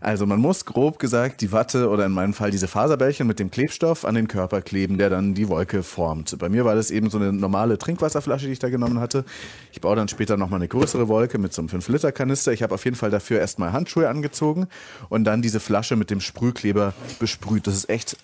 Also 0.00 0.26
man 0.26 0.40
muss 0.40 0.64
grob 0.64 0.98
gesagt 0.98 1.40
die 1.40 1.52
Watte 1.52 1.88
oder 1.88 2.06
in 2.06 2.12
meinem 2.12 2.34
Fall 2.34 2.50
diese 2.50 2.68
Faserbällchen 2.68 3.26
mit 3.26 3.38
dem 3.38 3.50
Klebstoff 3.50 4.04
an 4.04 4.14
den 4.14 4.28
Körper 4.28 4.62
kleben, 4.62 4.98
der 4.98 5.10
dann 5.10 5.34
die 5.34 5.48
Wolke 5.48 5.82
formt. 5.82 6.38
Bei 6.38 6.48
mir 6.48 6.64
war 6.64 6.74
das 6.74 6.90
eben 6.90 7.10
so 7.10 7.18
eine 7.18 7.32
normale 7.32 7.78
Trinkwasserflasche, 7.78 8.46
die 8.46 8.52
ich 8.52 8.58
da 8.58 8.70
genommen 8.70 9.00
hatte. 9.00 9.24
Ich 9.72 9.80
baue 9.80 9.96
dann 9.96 10.08
später 10.08 10.36
nochmal 10.36 10.60
eine 10.60 10.68
größere 10.68 11.08
Wolke 11.08 11.38
mit 11.38 11.52
so 11.52 11.62
einem 11.62 11.68
5-Liter-Kanister. 11.68 12.52
Ich 12.52 12.62
habe 12.62 12.74
auf 12.74 12.84
jeden 12.84 12.96
Fall 12.96 13.10
dafür 13.10 13.40
erstmal 13.40 13.72
Handschuhe 13.72 14.08
angezogen 14.08 14.68
und 15.08 15.24
dann 15.24 15.42
diese 15.42 15.60
Flasche 15.60 15.96
mit 15.96 16.10
dem 16.10 16.20
Sprühkleber 16.20 16.94
besprüht. 17.18 17.66
Das 17.66 17.74
ist 17.74 17.88
echt 17.88 18.16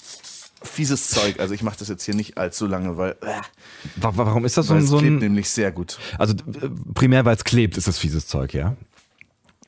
fieses 0.62 1.10
Zeug. 1.10 1.40
Also 1.40 1.54
ich 1.54 1.62
mache 1.62 1.78
das 1.78 1.88
jetzt 1.88 2.04
hier 2.04 2.14
nicht 2.14 2.38
allzu 2.38 2.66
lange, 2.66 2.96
weil. 2.96 3.12
Äh, 3.22 3.40
Warum 3.96 4.44
ist 4.44 4.56
das 4.56 4.66
so, 4.66 4.75
weil 4.75 4.82
so 4.82 4.98
ein. 4.98 5.04
Es 5.04 5.08
klebt 5.08 5.22
nämlich 5.22 5.50
sehr 5.50 5.72
gut. 5.72 5.98
Also 6.19 6.34
äh, 6.34 6.69
primär, 6.94 7.25
weil 7.25 7.37
es 7.37 7.44
klebt, 7.44 7.76
ist 7.76 7.88
das 7.88 7.98
fieses 7.98 8.26
Zeug, 8.26 8.54
ja? 8.54 8.76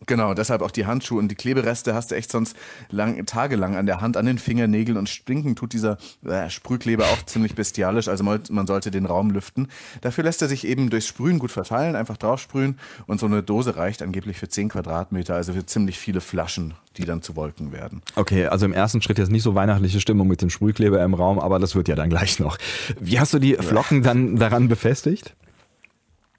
Genau, 0.06 0.34
deshalb 0.34 0.62
auch 0.62 0.70
die 0.70 0.86
Handschuhe 0.86 1.18
und 1.18 1.28
die 1.28 1.34
Klebereste 1.34 1.94
hast 1.94 2.10
du 2.10 2.14
echt 2.14 2.30
sonst 2.30 2.56
lang, 2.90 3.24
tagelang 3.26 3.76
an 3.76 3.86
der 3.86 4.00
Hand, 4.00 4.16
an 4.16 4.26
den 4.26 4.38
Fingernägeln 4.38 4.96
und 4.96 5.08
stinken 5.08 5.56
tut 5.56 5.72
dieser 5.72 5.98
äh, 6.24 6.48
Sprühkleber 6.50 7.04
auch 7.04 7.22
ziemlich 7.26 7.54
bestialisch, 7.54 8.08
also 8.08 8.24
man 8.24 8.66
sollte 8.66 8.90
den 8.90 9.06
Raum 9.06 9.30
lüften. 9.30 9.68
Dafür 10.00 10.24
lässt 10.24 10.42
er 10.42 10.48
sich 10.48 10.66
eben 10.66 10.90
durchs 10.90 11.06
Sprühen 11.06 11.38
gut 11.38 11.50
verteilen, 11.50 11.96
einfach 11.96 12.16
draufsprühen 12.16 12.78
und 13.06 13.20
so 13.20 13.26
eine 13.26 13.42
Dose 13.42 13.76
reicht 13.76 14.02
angeblich 14.02 14.38
für 14.38 14.48
10 14.48 14.68
Quadratmeter, 14.68 15.34
also 15.34 15.52
für 15.52 15.66
ziemlich 15.66 15.98
viele 15.98 16.20
Flaschen, 16.20 16.74
die 16.96 17.04
dann 17.04 17.22
zu 17.22 17.36
Wolken 17.36 17.72
werden. 17.72 18.02
Okay, 18.14 18.46
also 18.46 18.66
im 18.66 18.72
ersten 18.72 19.02
Schritt 19.02 19.18
jetzt 19.18 19.30
nicht 19.30 19.42
so 19.42 19.54
weihnachtliche 19.54 20.00
Stimmung 20.00 20.28
mit 20.28 20.42
dem 20.42 20.50
Sprühkleber 20.50 21.02
im 21.02 21.14
Raum, 21.14 21.38
aber 21.38 21.58
das 21.58 21.74
wird 21.74 21.88
ja 21.88 21.96
dann 21.96 22.10
gleich 22.10 22.38
noch. 22.38 22.58
Wie 23.00 23.18
hast 23.18 23.34
du 23.34 23.38
die 23.38 23.54
Flocken 23.54 24.02
dann 24.02 24.36
daran 24.36 24.68
befestigt? 24.68 25.34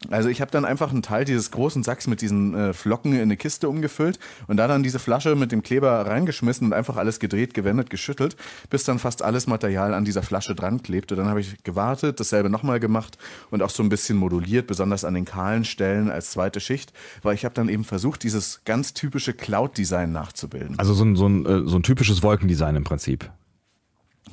Also 0.09 0.29
ich 0.29 0.39
habe 0.39 0.49
dann 0.49 0.63
einfach 0.63 0.91
einen 0.91 1.01
Teil 1.01 1.25
dieses 1.25 1.51
großen 1.51 1.83
Sacks 1.83 2.07
mit 2.07 2.21
diesen 2.21 2.55
äh, 2.55 2.73
Flocken 2.73 3.13
in 3.13 3.21
eine 3.21 3.35
Kiste 3.35 3.67
umgefüllt 3.67 4.17
und 4.47 4.55
da 4.55 4.67
dann 4.67 4.81
diese 4.81 4.97
Flasche 4.97 5.35
mit 5.35 5.51
dem 5.51 5.61
Kleber 5.61 6.05
reingeschmissen 6.05 6.67
und 6.67 6.73
einfach 6.73 6.95
alles 6.95 7.19
gedreht, 7.19 7.53
gewendet, 7.53 7.89
geschüttelt, 7.89 8.37
bis 8.69 8.85
dann 8.85 8.97
fast 8.97 9.23
alles 9.23 9.45
Material 9.45 9.93
an 9.93 10.05
dieser 10.05 10.23
Flasche 10.23 10.55
dran 10.55 10.81
klebte. 10.81 11.17
Dann 11.17 11.27
habe 11.27 11.41
ich 11.41 11.63
gewartet, 11.63 12.19
dasselbe 12.21 12.49
nochmal 12.49 12.79
gemacht 12.79 13.17
und 13.51 13.61
auch 13.61 13.69
so 13.69 13.83
ein 13.83 13.89
bisschen 13.89 14.15
moduliert, 14.15 14.67
besonders 14.67 15.03
an 15.03 15.15
den 15.15 15.25
kahlen 15.25 15.65
Stellen 15.65 16.09
als 16.09 16.31
zweite 16.31 16.61
Schicht, 16.61 16.93
weil 17.21 17.35
ich 17.35 17.43
habe 17.43 17.53
dann 17.53 17.67
eben 17.67 17.83
versucht, 17.83 18.23
dieses 18.23 18.61
ganz 18.63 18.93
typische 18.93 19.33
Cloud-Design 19.33 20.13
nachzubilden. 20.13 20.79
Also 20.79 20.93
so 20.93 21.03
ein, 21.03 21.17
so, 21.17 21.27
ein, 21.27 21.45
äh, 21.45 21.67
so 21.67 21.75
ein 21.75 21.83
typisches 21.83 22.23
Wolkendesign 22.23 22.77
im 22.77 22.85
Prinzip. 22.85 23.29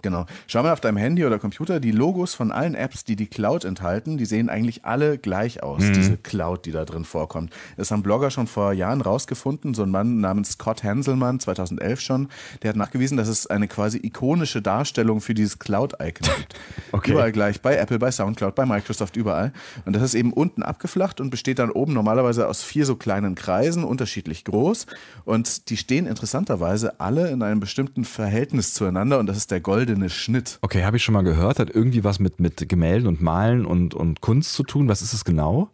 Genau. 0.02 0.26
Schau 0.46 0.62
mal 0.62 0.72
auf 0.72 0.80
deinem 0.80 0.96
Handy 0.96 1.24
oder 1.24 1.38
Computer, 1.38 1.80
die 1.80 1.90
Logos 1.90 2.34
von 2.34 2.52
allen 2.52 2.74
Apps, 2.74 3.04
die 3.04 3.16
die 3.16 3.26
Cloud 3.26 3.64
enthalten, 3.64 4.18
die 4.18 4.24
sehen 4.24 4.48
eigentlich 4.48 4.84
alle 4.84 5.18
gleich 5.18 5.62
aus, 5.62 5.82
mhm. 5.82 5.92
diese 5.92 6.16
Cloud, 6.16 6.66
die 6.66 6.72
da 6.72 6.84
drin 6.84 7.04
vorkommt. 7.04 7.52
Das 7.76 7.90
haben 7.90 8.02
Blogger 8.02 8.30
schon 8.30 8.46
vor 8.46 8.72
Jahren 8.72 9.00
rausgefunden, 9.00 9.74
so 9.74 9.82
ein 9.82 9.90
Mann 9.90 10.20
namens 10.20 10.52
Scott 10.52 10.84
Hanselmann, 10.84 11.40
2011 11.40 12.00
schon, 12.00 12.28
der 12.62 12.70
hat 12.70 12.76
nachgewiesen, 12.76 13.16
dass 13.16 13.28
es 13.28 13.46
eine 13.46 13.68
quasi 13.68 13.98
ikonische 14.02 14.62
Darstellung 14.62 15.20
für 15.20 15.34
dieses 15.34 15.58
Cloud-Icon 15.58 16.28
gibt. 16.36 16.54
Okay. 16.92 17.12
Überall 17.12 17.32
gleich, 17.32 17.60
bei 17.60 17.76
Apple, 17.76 17.98
bei 17.98 18.10
Soundcloud, 18.10 18.54
bei 18.54 18.64
Microsoft, 18.64 19.16
überall. 19.16 19.52
Und 19.84 19.94
das 19.94 20.02
ist 20.02 20.14
eben 20.14 20.32
unten 20.32 20.62
abgeflacht 20.62 21.20
und 21.20 21.30
besteht 21.30 21.58
dann 21.58 21.70
oben 21.70 21.92
normalerweise 21.92 22.48
aus 22.48 22.62
vier 22.62 22.86
so 22.86 22.96
kleinen 22.96 23.34
Kreisen, 23.34 23.84
unterschiedlich 23.84 24.44
groß. 24.44 24.86
Und 25.24 25.68
die 25.68 25.76
stehen 25.76 26.06
interessanterweise 26.06 26.98
alle 27.00 27.28
in 27.30 27.42
einem 27.42 27.60
bestimmten 27.60 28.04
Verhältnis 28.04 28.72
zueinander 28.72 29.18
und 29.18 29.26
das 29.26 29.36
ist 29.36 29.50
der 29.50 29.60
Gold 29.60 29.85
goldene 29.86 30.10
Schnitt. 30.10 30.58
Okay, 30.62 30.84
habe 30.84 30.96
ich 30.96 31.04
schon 31.04 31.12
mal 31.12 31.22
gehört. 31.22 31.58
Hat 31.58 31.70
irgendwie 31.70 32.02
was 32.02 32.18
mit, 32.18 32.40
mit 32.40 32.68
Gemälden 32.68 33.06
und 33.06 33.22
Malen 33.22 33.64
und, 33.64 33.94
und 33.94 34.20
Kunst 34.20 34.54
zu 34.54 34.64
tun. 34.64 34.88
Was 34.88 35.00
ist 35.00 35.12
es 35.12 35.24
genau? 35.24 35.70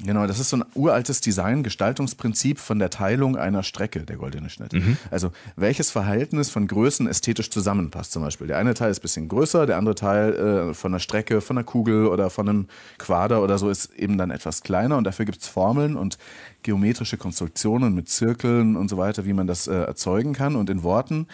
Genau, 0.00 0.26
das 0.26 0.38
ist 0.38 0.48
so 0.48 0.56
ein 0.56 0.64
uraltes 0.74 1.20
Design, 1.20 1.62
Gestaltungsprinzip 1.62 2.58
von 2.58 2.78
der 2.78 2.88
Teilung 2.88 3.36
einer 3.36 3.62
Strecke, 3.62 4.00
der 4.00 4.16
goldene 4.16 4.48
Schnitt. 4.48 4.72
Mhm. 4.72 4.96
Also 5.10 5.32
welches 5.56 5.90
Verhältnis 5.90 6.48
von 6.48 6.66
Größen 6.66 7.06
ästhetisch 7.06 7.50
zusammenpasst 7.50 8.12
zum 8.12 8.22
Beispiel. 8.22 8.46
Der 8.46 8.56
eine 8.56 8.72
Teil 8.72 8.90
ist 8.90 9.00
ein 9.00 9.02
bisschen 9.02 9.28
größer, 9.28 9.66
der 9.66 9.76
andere 9.76 9.94
Teil 9.94 10.34
äh, 10.70 10.74
von 10.74 10.92
der 10.92 10.98
Strecke, 10.98 11.42
von 11.42 11.58
einer 11.58 11.64
Kugel 11.64 12.06
oder 12.06 12.30
von 12.30 12.48
einem 12.48 12.66
Quader 12.98 13.42
oder 13.42 13.58
so 13.58 13.68
ist 13.68 13.92
eben 13.94 14.16
dann 14.16 14.30
etwas 14.30 14.62
kleiner 14.62 14.96
und 14.96 15.04
dafür 15.04 15.26
gibt 15.26 15.42
es 15.42 15.48
Formeln 15.48 15.96
und 15.96 16.16
geometrische 16.62 17.18
Konstruktionen 17.18 17.94
mit 17.94 18.08
Zirkeln 18.08 18.76
und 18.76 18.88
so 18.88 18.96
weiter, 18.96 19.26
wie 19.26 19.34
man 19.34 19.46
das 19.46 19.66
äh, 19.66 19.74
erzeugen 19.74 20.32
kann. 20.32 20.56
Und 20.56 20.70
in 20.70 20.82
Worten 20.82 21.26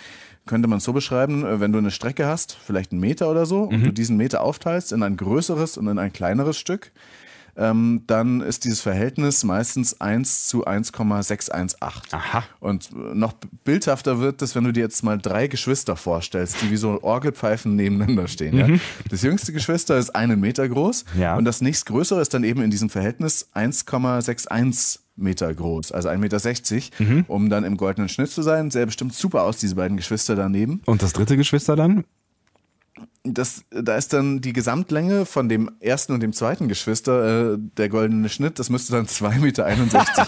könnte 0.47 0.67
man 0.67 0.79
es 0.79 0.85
so 0.85 0.93
beschreiben, 0.93 1.45
äh, 1.47 1.61
wenn 1.61 1.73
du 1.73 1.79
eine 1.79 1.93
Strecke 1.93 2.27
hast, 2.27 2.57
vielleicht 2.61 2.91
einen 2.91 3.01
Meter 3.01 3.31
oder 3.31 3.47
so, 3.47 3.67
mhm. 3.67 3.75
und 3.75 3.85
du 3.85 3.93
diesen 3.93 4.17
Meter 4.17 4.43
aufteilst 4.43 4.93
in 4.93 5.03
ein 5.05 5.17
größeres 5.17 5.77
und 5.77 5.87
in 5.87 5.99
ein 5.99 6.13
kleineres 6.13 6.59
Stück, 6.59 6.91
ähm, 7.59 8.05
dann 8.07 8.41
ist 8.41 8.65
dieses 8.65 8.81
Verhältnis 8.81 9.43
meistens 9.43 10.01
1 10.01 10.47
zu 10.47 10.65
1,618. 10.65 11.77
Aha. 12.13 12.45
Und 12.61 12.91
noch 13.15 13.35
bildhafter 13.65 14.21
wird 14.21 14.41
es, 14.43 14.55
wenn 14.55 14.65
du 14.65 14.73
dir 14.73 14.85
jetzt 14.85 15.03
mal 15.03 15.19
drei 15.19 15.49
Geschwister 15.49 15.97
vorstellst, 15.97 16.63
die 16.63 16.71
wie 16.71 16.77
so 16.77 17.03
Orgelpfeifen 17.03 17.75
nebeneinander 17.75 18.29
stehen. 18.29 18.55
Mhm. 18.55 18.75
Ja? 18.75 18.81
Das 19.11 19.23
jüngste 19.23 19.53
Geschwister 19.53 19.99
ist 19.99 20.15
einen 20.15 20.39
Meter 20.41 20.69
groß 20.69 21.05
ja. 21.19 21.37
und 21.37 21.45
das 21.45 21.61
nächstgrößere 21.61 22.21
ist 22.21 22.33
dann 22.33 22.45
eben 22.45 22.63
in 22.63 22.71
diesem 22.71 22.91
Verhältnis 22.91 23.49
1,61 23.55 25.01
Meter 25.17 25.53
groß, 25.53 25.91
also 25.91 26.09
1,60 26.09 26.17
Meter, 26.19 27.13
mhm. 27.13 27.25
um 27.27 27.51
dann 27.51 27.65
im 27.65 27.77
goldenen 27.77 28.09
Schnitt 28.09 28.31
zu 28.31 28.43
sein. 28.43 28.71
Sähe 28.71 28.87
bestimmt 28.87 29.15
super 29.15 29.43
aus, 29.43 29.59
diese 29.59 29.75
beiden 29.75 29.97
Geschwister 29.97 30.37
daneben. 30.37 30.81
Und 30.87 31.03
das 31.03 31.13
dritte 31.13 31.37
Geschwister 31.37 31.75
dann? 31.75 32.05
Das, 33.25 33.63
da 33.71 33.97
ist 33.97 34.13
dann 34.13 34.41
die 34.41 34.53
Gesamtlänge 34.53 35.27
von 35.27 35.49
dem 35.49 35.71
ersten 35.81 36.13
und 36.13 36.21
dem 36.21 36.33
zweiten 36.33 36.69
Geschwister 36.69 37.55
äh, 37.55 37.59
der 37.59 37.89
goldene 37.89 38.29
Schnitt. 38.29 38.59
Das 38.59 38.71
müsste 38.71 38.93
dann 38.93 39.07
2,61 39.07 39.39
Meter 39.39 39.67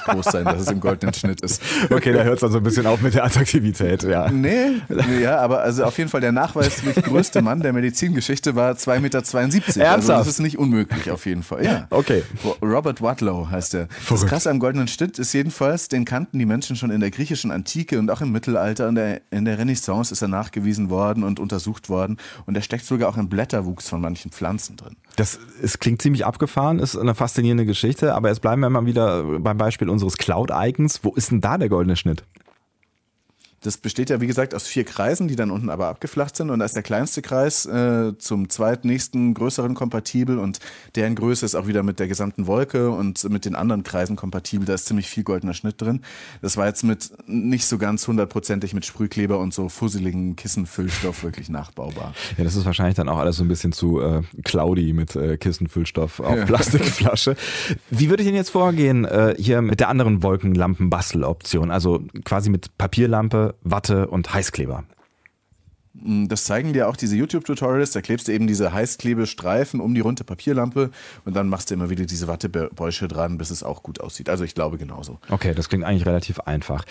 groß 0.06 0.26
sein, 0.26 0.44
dass 0.44 0.61
es 0.61 0.70
im 0.70 0.80
goldenen 0.80 1.14
Schnitt 1.14 1.40
ist. 1.40 1.62
Okay, 1.90 2.12
da 2.12 2.23
hört 2.23 2.35
es 2.35 2.40
dann 2.40 2.52
so 2.52 2.59
ein 2.59 2.62
bisschen 2.64 2.87
auf 2.87 3.00
mit 3.00 3.14
der 3.14 3.25
Attraktivität, 3.25 4.02
ja. 4.02 4.30
Nee, 4.30 4.80
ja, 5.20 5.38
aber 5.38 5.61
also 5.61 5.85
auf 5.85 5.97
jeden 5.99 6.11
Fall 6.11 6.20
der 6.20 6.32
nachweislich 6.32 6.97
größte 6.97 7.42
Mann 7.42 7.61
der 7.61 7.73
Medizingeschichte 7.73 8.54
war 8.54 8.73
2,72 8.73 9.00
Meter. 9.00 9.20
Ernsthaft? 9.20 9.90
Also 9.90 10.12
das 10.12 10.26
ist 10.28 10.40
nicht 10.40 10.59
unmöglich 10.59 11.11
auf 11.11 11.26
jeden 11.26 11.42
Fall. 11.42 11.64
Ja. 11.64 11.87
Okay. 11.90 12.23
Robert 12.62 13.02
Wadlow 13.02 13.49
heißt 13.50 13.75
er. 13.75 13.88
Das 14.09 14.26
Krasse 14.26 14.50
am 14.50 14.59
goldenen 14.59 14.88
Schnitt 14.88 15.18
ist 15.18 15.32
jedenfalls, 15.32 15.88
den 15.88 16.04
kannten 16.04 16.38
die 16.38 16.47
Menschen 16.47 16.76
schon 16.76 16.90
in 16.90 17.00
der 17.00 17.11
griechischen 17.11 17.50
Antike 17.50 17.99
und 17.99 18.11
auch 18.11 18.20
im 18.20 18.32
Mittelalter. 18.32 18.88
In 18.88 18.94
der, 18.94 19.20
in 19.30 19.44
der 19.44 19.59
Renaissance 19.59 20.12
ist 20.12 20.23
er 20.23 20.28
nachgewiesen 20.28 20.90
worden 20.90 21.25
und 21.25 21.40
untersucht 21.40 21.88
worden. 21.88 22.18
Und 22.47 22.56
er 22.56 22.62
steckt 22.80 22.88
sogar 22.88 23.08
auch 23.08 23.16
im 23.16 23.28
Blätterwuchs 23.28 23.88
von 23.88 24.00
manchen 24.00 24.30
Pflanzen 24.30 24.76
drin. 24.76 24.96
Das 25.16 25.38
es 25.62 25.78
klingt 25.78 26.02
ziemlich 26.02 26.25
abgefahren, 26.25 26.78
ist 26.78 26.96
eine 26.96 27.14
faszinierende 27.14 27.66
Geschichte, 27.66 28.14
aber 28.14 28.28
jetzt 28.28 28.40
bleiben 28.40 28.62
wir 28.62 28.70
mal 28.70 28.87
wieder 28.87 29.22
beim 29.40 29.58
Beispiel 29.58 29.88
unseres 29.88 30.16
Cloud-Icons. 30.16 31.00
Wo 31.02 31.12
ist 31.14 31.30
denn 31.30 31.40
da 31.40 31.58
der 31.58 31.68
goldene 31.68 31.96
Schnitt? 31.96 32.25
Das 33.62 33.76
besteht 33.76 34.08
ja, 34.08 34.20
wie 34.20 34.26
gesagt, 34.26 34.54
aus 34.54 34.66
vier 34.66 34.84
Kreisen, 34.84 35.28
die 35.28 35.36
dann 35.36 35.50
unten 35.50 35.68
aber 35.68 35.88
abgeflacht 35.88 36.34
sind. 36.34 36.48
Und 36.50 36.60
da 36.60 36.64
ist 36.64 36.76
der 36.76 36.82
kleinste 36.82 37.20
Kreis 37.20 37.66
äh, 37.66 38.16
zum 38.16 38.48
zweitnächsten 38.48 39.34
größeren 39.34 39.74
kompatibel 39.74 40.38
und 40.38 40.60
deren 40.94 41.14
Größe 41.14 41.44
ist 41.44 41.54
auch 41.54 41.66
wieder 41.66 41.82
mit 41.82 42.00
der 42.00 42.08
gesamten 42.08 42.46
Wolke 42.46 42.90
und 42.90 43.22
mit 43.28 43.44
den 43.44 43.54
anderen 43.54 43.82
Kreisen 43.82 44.16
kompatibel. 44.16 44.66
Da 44.66 44.74
ist 44.74 44.86
ziemlich 44.86 45.08
viel 45.08 45.24
goldener 45.24 45.52
Schnitt 45.52 45.80
drin. 45.80 46.00
Das 46.40 46.56
war 46.56 46.66
jetzt 46.66 46.84
mit 46.84 47.10
nicht 47.26 47.66
so 47.66 47.76
ganz 47.76 48.08
hundertprozentig 48.08 48.72
mit 48.72 48.86
Sprühkleber 48.86 49.38
und 49.38 49.52
so 49.52 49.68
fusseligen 49.68 50.36
Kissenfüllstoff 50.36 51.22
wirklich 51.22 51.50
nachbaubar. 51.50 52.14
Ja, 52.38 52.44
das 52.44 52.56
ist 52.56 52.64
wahrscheinlich 52.64 52.96
dann 52.96 53.08
auch 53.08 53.18
alles 53.18 53.36
so 53.36 53.44
ein 53.44 53.48
bisschen 53.48 53.72
zu 53.72 54.00
äh, 54.00 54.22
cloudy 54.44 54.92
mit 54.92 55.16
äh, 55.16 55.36
Kissenfüllstoff 55.36 56.20
auf 56.20 56.36
ja. 56.36 56.44
Plastikflasche. 56.46 57.36
Wie 57.90 58.08
würde 58.08 58.22
ich 58.22 58.28
denn 58.28 58.36
jetzt 58.36 58.50
vorgehen 58.50 59.04
äh, 59.04 59.34
hier 59.38 59.60
mit 59.60 59.80
der 59.80 59.88
anderen 59.88 60.22
Wolkenlampen-Basteloption? 60.22 61.70
Also 61.70 62.02
quasi 62.24 62.48
mit 62.50 62.76
Papierlampe, 62.78 63.50
Watte 63.62 64.09
und 64.09 64.33
Heißkleber. 64.33 64.85
Mm, 66.02 66.26
das 66.28 66.45
zeigen 66.45 66.73
dir 66.73 66.88
auch 66.88 66.97
diese 66.97 67.16
YouTube-Tutorials. 67.16 67.92
Da 67.92 68.00
klebst 68.00 68.28
du 68.28 68.33
eben 68.33 68.47
diese 68.47 68.73
Heißklebestreifen 68.73 69.80
um 69.80 69.95
die 69.95 70.00
runde 70.00 70.25
Papierlampe 70.25 70.90
und 71.25 71.37
dann 71.37 71.49
machst 71.49 71.71
du 71.71 71.75
immer 71.75 71.90
wieder 71.90 72.04
diese 72.07 72.28
Wattebäusche 72.28 73.09
dran, 73.09 73.38
bis 73.38 73.50
es 73.50 73.62
auch 73.62 73.83
gut 73.83 74.00
aussieht. 74.00 74.28
Also 74.28 74.45
ich 74.45 74.54
glaube 74.54 74.78
genauso. 74.78 75.19
Okay, 75.28 75.54
das 75.54 75.69
klingt 75.69 75.85
eigentlich 75.85 76.07
relativ 76.07 76.40
einfach. 76.40 76.85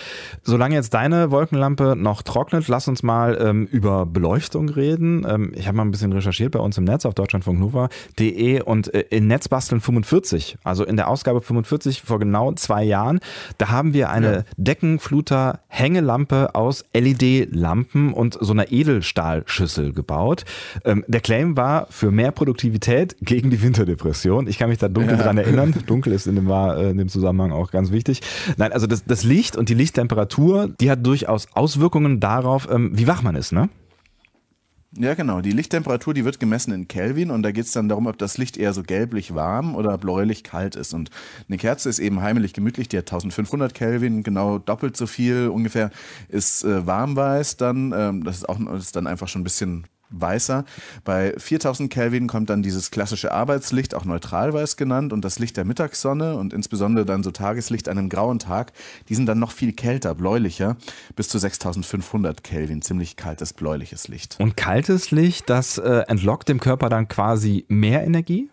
Solange 0.44 0.75
jetzt 0.75 0.94
deine 0.94 1.32
Wolkenlampe 1.32 1.96
noch 1.96 2.22
trocknet, 2.22 2.68
lass 2.68 2.88
uns 2.88 3.04
mal 3.04 3.38
ähm, 3.42 3.66
über 3.66 4.06
Beleuchtung 4.06 4.70
reden. 4.70 5.25
Ähm, 5.28 5.54
ich 5.56 5.68
habe 5.68 5.78
mal 5.78 5.84
ein 5.84 5.92
bisschen 5.92 6.13
recherchiert 6.13 6.51
bei 6.51 6.60
uns 6.60 6.78
im 6.78 6.84
Netz 6.84 7.06
auf 7.06 7.13
deutschlandfunknova.de 7.13 8.62
und 8.62 8.94
äh, 8.94 9.06
in 9.10 9.28
Netzbasteln 9.28 9.82
45, 9.82 10.58
also 10.63 10.84
in 10.84 10.98
der 10.98 11.08
Ausgabe 11.08 11.42
45 11.42 12.01
vor 12.01 12.20
genau 12.20 12.51
zwei 12.54 12.84
Jahren, 12.84 13.20
da 13.58 13.70
haben 13.70 13.94
wir 13.94 14.10
eine 14.10 14.34
ja. 14.34 14.44
Deckenfluter-Hängelampe 14.58 16.56
aus 16.56 16.86
LED-Lampen 16.94 18.13
und 18.13 18.38
so 18.39 18.54
einer 18.54 18.72
Edel 18.72 18.99
Edelstahlschüssel 19.00 19.94
gebaut. 19.94 20.46
Ähm, 20.86 21.03
der 21.08 21.22
Claim 21.22 21.58
war 21.58 21.88
für 21.89 22.12
mehr 22.12 22.32
Produktivität 22.32 23.15
gegen 23.22 23.50
die 23.50 23.62
Winterdepression. 23.62 24.48
Ich 24.48 24.58
kann 24.58 24.70
mich 24.70 24.77
da 24.77 24.89
dunkel 24.89 25.18
ja. 25.18 25.24
dran 25.24 25.38
erinnern. 25.38 25.74
Dunkel 25.88 26.13
ist 26.13 26.27
in 26.27 26.36
dem, 26.36 26.48
war, 26.48 26.77
äh, 26.77 26.91
in 26.91 26.98
dem 26.98 27.10
Zusammenhang 27.10 27.51
auch 27.51 27.72
ganz 27.72 27.91
wichtig. 27.91 28.22
Nein, 28.58 28.72
also 28.72 28.88
das, 28.88 29.06
das 29.06 29.24
Licht 29.24 29.56
und 29.56 29.70
die 29.70 29.74
Lichttemperatur, 29.74 30.70
die 30.79 30.91
hat 30.91 31.06
durchaus 31.06 31.48
Auswirkungen 31.53 32.20
darauf, 32.20 32.68
ähm, 32.70 32.91
wie 32.94 33.08
wach 33.08 33.22
man 33.22 33.36
ist, 33.36 33.51
ne? 33.51 33.70
Ja, 34.98 35.13
genau. 35.13 35.41
Die 35.41 35.51
Lichttemperatur, 35.51 36.15
die 36.15 36.25
wird 36.25 36.39
gemessen 36.39 36.72
in 36.72 36.88
Kelvin 36.88 37.29
und 37.29 37.43
da 37.43 37.51
geht 37.51 37.65
es 37.65 37.72
dann 37.74 37.89
darum, 37.89 38.08
ob 38.08 38.17
das 38.17 38.39
Licht 38.39 38.58
eher 38.58 38.74
so 38.74 38.81
gelblich 38.81 39.36
warm 39.36 39.75
oder 39.75 39.96
bläulich 40.00 40.43
kalt 40.43 40.75
ist. 40.75 40.96
Und 40.96 41.12
eine 41.48 41.58
Kerze 41.58 41.89
ist 41.89 42.00
eben 42.00 42.22
heimlich 42.22 42.53
gemütlich, 42.53 42.88
die 42.88 42.98
hat 42.98 43.05
1500 43.12 43.75
Kelvin, 43.75 44.24
genau 44.24 44.58
doppelt 44.58 44.98
so 44.98 45.05
viel 45.05 45.50
ungefähr 45.50 45.91
ist 46.27 46.63
äh, 46.63 46.88
warmweiß 46.88 47.58
dann. 47.58 47.93
Ähm, 47.96 48.24
das 48.24 48.38
ist 48.38 48.50
auch 48.50 48.60
ist 48.74 48.96
dann 48.96 49.05
einfach 49.05 49.27
schon 49.27 49.41
ein 49.41 49.43
bisschen 49.43 49.86
weißer. 50.10 50.66
Bei 51.04 51.34
4000 51.38 51.92
Kelvin 51.92 52.28
kommt 52.28 52.50
dann 52.50 52.63
dieses 52.63 52.92
klassische 52.92 53.32
Arbeitslicht, 53.32 53.96
auch 53.96 54.06
neutralweiß 54.06 54.78
genannt, 54.78 55.13
und 55.13 55.24
das 55.24 55.39
Licht 55.39 55.58
der 55.58 55.66
Mittagssonne 55.66 56.36
und 56.36 56.54
insbesondere 56.54 57.06
dann 57.06 57.24
so 57.24 57.32
Tageslicht 57.32 57.89
an 57.89 57.98
einem 57.98 58.10
grauen 58.10 58.39
Tag, 58.39 58.74
die 59.08 59.16
sind 59.16 59.25
dann 59.25 59.39
noch 59.39 59.51
viel 59.51 59.74
kälter, 59.74 60.16
bläulicher, 60.16 60.78
bis 61.16 61.30
zu 61.30 61.39
6500 61.39 62.44
Kelvin, 62.44 62.82
ziemlich 62.82 63.16
kaltes 63.16 63.54
bläuliches 63.54 64.08
Licht. 64.08 64.38
Und 64.39 64.58
kaltes 64.58 65.12
Licht, 65.12 65.50
das 65.50 65.78
äh, 65.78 66.04
entlockt 66.08 66.50
dem 66.50 66.60
Körper 66.60 66.89
dann 66.89 67.08
quasi 67.08 67.66
mehr 67.68 68.04
Energie? 68.04 68.50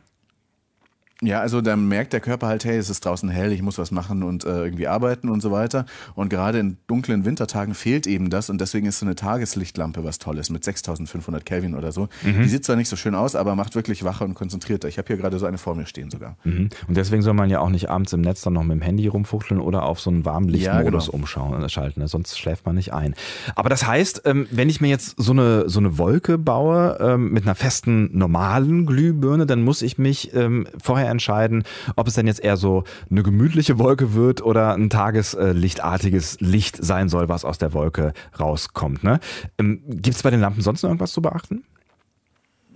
Ja, 1.23 1.41
also 1.41 1.63
da 1.63 1.77
merkt 1.77 2.13
der 2.13 2.21
Körper 2.21 2.47
halt, 2.47 2.67
hey, 2.67 2.77
es 2.77 2.91
ist 2.91 3.05
draußen 3.07 3.31
hell, 3.31 3.51
ich 3.51 3.63
muss 3.63 3.79
was 3.79 3.91
machen 3.91 4.23
und 4.23 4.45
äh, 4.45 4.65
irgendwie 4.65 4.87
arbeiten 4.87 5.31
und 5.31 5.41
so 5.41 5.51
weiter. 5.51 5.87
Und 6.15 6.29
gerade 6.29 6.59
in 6.59 6.77
dunklen 6.89 7.25
Wintertagen 7.25 7.75
fehlt 7.75 8.07
eben 8.07 8.29
das 8.29 8.51
und 8.51 8.61
deswegen 8.61 8.87
ist 8.87 8.99
so 8.99 9.07
eine 9.07 9.15
Tageslichtlampe 9.15 10.05
was 10.05 10.19
Tolles 10.19 10.51
mit 10.51 10.63
6500 10.63 11.47
Kelvin 11.47 11.75
oder 11.75 11.91
so. 11.91 12.09
Mhm. 12.23 12.43
Die 12.43 12.49
sieht 12.49 12.67
zwar 12.67 12.77
nicht 12.77 12.91
so 12.91 12.97
schön 12.97 13.15
aus, 13.15 13.35
aber 13.35 13.55
macht 13.55 13.75
wirklich 13.75 14.05
wacher 14.05 14.27
und 14.27 14.35
konzentrierter. 14.35 14.89
Ich 14.89 14.99
habe 14.99 15.07
hier 15.07 15.17
gerade 15.17 15.39
so 15.39 15.47
eine 15.47 15.57
vor 15.57 15.75
mir 15.75 15.87
stehen 15.87 16.11
sogar. 16.11 16.37
Mhm. 16.45 16.69
Und 16.87 16.97
deswegen 16.99 17.23
soll 17.23 17.33
man 17.33 17.49
ja 17.49 17.61
auch 17.61 17.71
nicht 17.71 17.89
abends 17.89 18.13
im 18.13 18.21
Netz 18.21 18.43
dann 18.43 18.53
noch 18.53 18.65
mit 18.65 18.73
dem 18.73 18.83
Handy 18.83 19.07
rumfuchteln 19.07 19.59
oder 19.59 19.85
auf 19.85 20.01
so 20.01 20.11
einen 20.11 20.27
Warmlichtmodus 20.27 21.07
ja, 21.07 21.13
genau. 21.13 21.23
umschauen, 21.23 21.63
äh, 21.63 21.69
schalten, 21.71 22.01
ne? 22.01 22.09
sonst 22.09 22.39
schläft 22.39 22.67
man 22.67 22.75
nicht 22.75 22.93
ein. 22.93 23.15
Aber 23.55 23.71
das 23.71 23.87
heißt, 23.87 24.23
ähm, 24.27 24.49
wenn 24.51 24.69
ich 24.69 24.83
mir 24.83 24.89
jetzt 24.89 25.15
so 25.17 25.33
eine, 25.33 25.71
so 25.71 25.79
eine 25.79 25.97
Wolke 25.97 26.37
baue 26.37 26.99
ähm, 27.01 27.33
mit 27.33 27.45
einer 27.45 27.55
festen 27.55 28.11
normalen 28.17 28.85
Glühbirne, 28.85 29.47
dann 29.47 29.63
muss 29.63 29.81
ich 29.81 29.97
mich 29.97 30.35
ähm, 30.35 30.67
vorher 30.77 31.06
entscheiden, 31.11 31.65
ob 31.97 32.09
es 32.09 32.15
denn 32.15 32.27
jetzt 32.27 32.41
eher 32.41 32.57
so 32.57 32.85
eine 33.11 33.23
gemütliche 33.23 33.79
Wolke 33.79 34.15
wird 34.15 34.43
oder 34.43 34.75
ein 34.75 34.91
tageslichtartiges 34.91 36.39
Licht 36.41 36.83
sein 36.83 37.09
soll, 37.09 37.29
was 37.29 37.45
aus 37.45 37.59
der 37.59 37.73
Wolke 37.73 38.13
rauskommt. 38.39 39.05
Ne? 39.05 39.21
Ähm, 39.59 39.83
Gibt 39.87 40.17
es 40.17 40.23
bei 40.23 40.31
den 40.31 40.41
Lampen 40.41 40.63
sonst 40.63 40.83
noch 40.83 40.91
irgendwas 40.91 41.13
zu 41.13 41.23
beachten? 41.23 41.65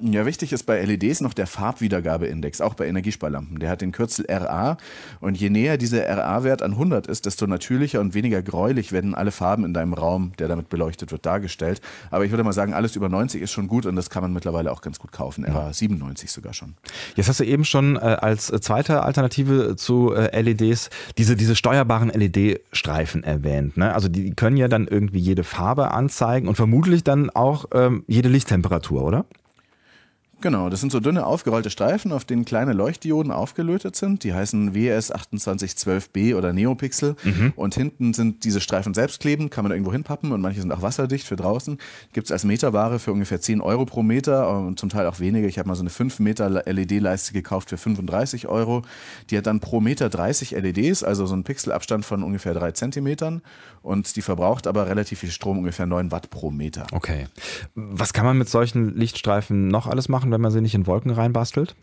Ja, 0.02 0.25
wichtig 0.25 0.52
ist 0.54 0.62
bei 0.64 0.83
LEDs 0.83 1.21
noch 1.21 1.35
der 1.35 1.47
Farbwiedergabeindex, 1.47 2.62
auch 2.62 2.73
bei 2.73 2.87
Energiesparlampen. 2.87 3.59
Der 3.59 3.69
hat 3.69 3.83
den 3.83 3.92
Kürzel 3.92 4.25
RA 4.30 4.78
und 5.21 5.38
je 5.38 5.50
näher 5.50 5.76
dieser 5.76 6.09
RA-Wert 6.09 6.62
an 6.62 6.73
100 6.73 7.07
ist, 7.07 7.26
desto 7.26 7.47
natürlicher 7.47 8.00
und 8.00 8.14
weniger 8.14 8.42
gräulich 8.42 8.92
werden 8.92 9.14
alle 9.14 9.30
Farben 9.30 9.66
in 9.66 9.75
deinem 9.75 9.92
Raum, 9.92 10.33
der 10.38 10.49
damit 10.49 10.71
beleuchtet 10.71 11.12
wird, 11.12 11.26
dargestellt. 11.26 11.83
Aber 12.11 12.25
ich 12.25 12.30
würde 12.30 12.45
mal 12.45 12.54
sagen, 12.54 12.73
alles 12.73 12.97
über 12.97 13.11
90 13.11 13.42
ist 13.42 13.50
schon 13.50 13.69
gut 13.69 13.85
und 13.85 13.95
das 13.95 14.09
kann 14.09 14.23
man 14.23 14.33
mittlerweile 14.33 14.73
auch 14.73 14.80
ganz 14.80 14.99
gut 14.99 15.12
kaufen. 15.12 15.45
RA 15.45 15.71
97 15.71 16.30
sogar 16.30 16.54
schon. 16.54 16.76
Jetzt 17.14 17.28
hast 17.28 17.40
du 17.40 17.45
eben 17.45 17.66
schon 17.66 17.97
äh, 17.97 17.99
als 17.99 18.47
zweite 18.47 19.02
Alternative 19.02 19.76
zu 19.76 20.14
äh, 20.14 20.40
LEDs 20.40 20.88
diese, 21.19 21.37
diese 21.37 21.54
steuerbaren 21.54 22.09
LED-Streifen 22.09 23.23
erwähnt. 23.23 23.76
Ne? 23.76 23.95
Also 23.95 24.09
die 24.09 24.30
können 24.30 24.57
ja 24.57 24.69
dann 24.69 24.87
irgendwie 24.88 25.21
jede 25.21 25.45
Farbe 25.45 25.90
anzeigen 25.90 26.49
und 26.49 26.54
vermutlich 26.54 27.04
dann 27.04 27.28
auch 27.28 27.66
ähm, 27.75 28.02
jede 28.07 28.30
Lichttemperatur, 28.30 29.04
oder? 29.04 29.26
Genau, 30.40 30.70
das 30.70 30.80
sind 30.80 30.90
so 30.90 31.00
dünne 31.00 31.26
aufgerollte 31.26 31.70
Streifen, 31.70 32.12
auf 32.12 32.25
denen 32.25 32.44
kleine 32.44 32.73
Leuchtdioden 32.73 33.30
aufgelötet 33.30 33.97
sind. 33.97 34.25
Die 34.25 34.32
heißen 34.32 34.75
WS2812B 34.75 36.35
oder 36.35 36.52
Neopixel. 36.52 37.16
Mhm. 37.23 37.52
Und 37.56 37.75
hinten 37.75 38.14
sind 38.14 38.44
diese 38.44 38.61
Streifen 38.61 38.94
selbstklebend, 38.94 39.50
kann 39.50 39.64
man 39.64 39.73
irgendwo 39.73 39.92
hinpappen 39.92 40.32
und 40.32 40.40
manche 40.40 40.61
sind 40.61 40.73
auch 40.73 40.82
wasserdicht 40.82 41.26
für 41.26 41.37
draußen. 41.37 41.78
Gibt 42.12 42.28
es 42.28 42.32
als 42.32 42.44
Meterware 42.44 42.99
für 42.99 43.12
ungefähr 43.12 43.40
10 43.40 43.61
Euro 43.61 43.85
pro 43.85 44.02
Meter 44.02 44.49
und 44.59 44.78
zum 44.78 44.88
Teil 44.88 45.06
auch 45.06 45.20
weniger. 45.20 45.47
Ich 45.47 45.59
habe 45.59 45.68
mal 45.68 45.75
so 45.75 45.82
eine 45.82 45.90
5 45.90 46.20
Meter 46.20 46.49
LED-Leiste 46.49 47.32
gekauft 47.32 47.68
für 47.68 47.76
35 47.76 48.49
Euro. 48.49 48.82
Die 49.28 49.37
hat 49.37 49.47
dann 49.47 49.61
pro 49.61 49.80
Meter 49.80 50.09
30 50.09 50.52
LEDs, 50.52 51.04
also 51.04 51.26
so 51.26 51.35
einen 51.35 51.44
Pixelabstand 51.44 52.04
von 52.04 52.23
ungefähr 52.23 52.54
3 52.54 52.73
Zentimetern. 52.73 53.42
Und 53.82 54.16
die 54.16 54.23
verbraucht 54.23 54.66
aber 54.66 54.87
relativ 54.87 55.20
viel 55.20 55.30
Strom, 55.30 55.59
ungefähr 55.59 55.87
9 55.87 56.11
Watt 56.11 56.30
pro 56.30 56.50
Meter. 56.50 56.87
Okay. 56.92 57.26
Was 57.75 58.12
kann 58.12 58.25
man 58.26 58.38
mit 58.38 58.49
solchen 58.49 58.94
Lichtstreifen 58.94 59.68
noch 59.68 59.87
alles 59.87 60.09
machen? 60.09 60.30
Machen, 60.31 60.33
wenn 60.33 60.41
man 60.41 60.51
sie 60.51 60.61
nicht 60.61 60.75
in 60.75 60.87
Wolken 60.87 61.11
reinbastelt? 61.11 61.75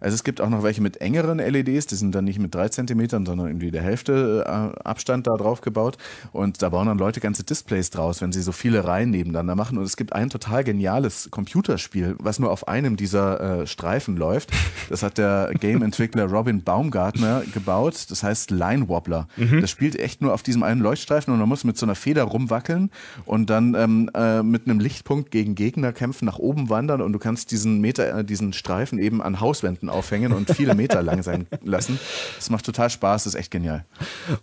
Also 0.00 0.14
es 0.14 0.24
gibt 0.24 0.40
auch 0.40 0.48
noch 0.48 0.62
welche 0.62 0.82
mit 0.82 1.00
engeren 1.00 1.38
LEDs, 1.38 1.86
die 1.86 1.94
sind 1.94 2.14
dann 2.14 2.24
nicht 2.24 2.38
mit 2.38 2.54
drei 2.54 2.68
Zentimetern, 2.68 3.26
sondern 3.26 3.48
irgendwie 3.48 3.70
der 3.70 3.82
Hälfte 3.82 4.44
äh, 4.46 4.80
Abstand 4.82 5.26
da 5.26 5.34
drauf 5.34 5.60
gebaut. 5.60 5.96
Und 6.32 6.62
da 6.62 6.70
bauen 6.70 6.86
dann 6.86 6.98
Leute 6.98 7.20
ganze 7.20 7.44
Displays 7.44 7.90
draus, 7.90 8.20
wenn 8.20 8.32
sie 8.32 8.42
so 8.42 8.52
viele 8.52 8.84
Reihen 8.84 9.10
nebeneinander 9.10 9.54
machen. 9.54 9.78
Und 9.78 9.84
es 9.84 9.96
gibt 9.96 10.12
ein 10.12 10.30
total 10.30 10.64
geniales 10.64 11.28
Computerspiel, 11.30 12.16
was 12.18 12.38
nur 12.38 12.50
auf 12.50 12.68
einem 12.68 12.96
dieser 12.96 13.62
äh, 13.62 13.66
Streifen 13.66 14.16
läuft. 14.16 14.50
Das 14.88 15.02
hat 15.02 15.18
der 15.18 15.50
Game-Entwickler 15.58 16.24
Robin 16.26 16.62
Baumgartner 16.62 17.42
gebaut. 17.52 18.06
Das 18.10 18.22
heißt 18.22 18.50
Line 18.50 18.88
Wobbler. 18.88 19.28
Mhm. 19.36 19.60
Das 19.60 19.70
spielt 19.70 19.98
echt 19.98 20.20
nur 20.20 20.32
auf 20.32 20.42
diesem 20.42 20.62
einen 20.62 20.80
Leuchtstreifen 20.80 21.32
und 21.32 21.40
man 21.40 21.48
muss 21.48 21.64
mit 21.64 21.78
so 21.78 21.86
einer 21.86 21.94
Feder 21.94 22.24
rumwackeln 22.24 22.90
und 23.24 23.50
dann 23.50 23.74
ähm, 23.74 24.10
äh, 24.14 24.42
mit 24.42 24.66
einem 24.66 24.80
Lichtpunkt 24.80 25.30
gegen 25.30 25.54
Gegner 25.54 25.92
kämpfen, 25.92 26.24
nach 26.26 26.38
oben 26.38 26.70
wandern 26.70 27.00
und 27.00 27.12
du 27.12 27.18
kannst 27.18 27.50
diesen 27.50 27.80
Meter, 27.80 28.18
äh, 28.18 28.24
diesen 28.24 28.52
Streifen 28.52 28.98
eben 28.98 29.22
an 29.22 29.40
Hauswänden 29.40 29.81
aufhängen 29.88 30.32
und 30.32 30.50
viele 30.50 30.74
Meter 30.74 31.02
lang 31.02 31.22
sein 31.22 31.46
lassen. 31.62 31.98
Das 32.36 32.50
macht 32.50 32.64
total 32.64 32.90
Spaß, 32.90 33.24
das 33.24 33.34
ist 33.34 33.40
echt 33.40 33.50
genial. 33.50 33.84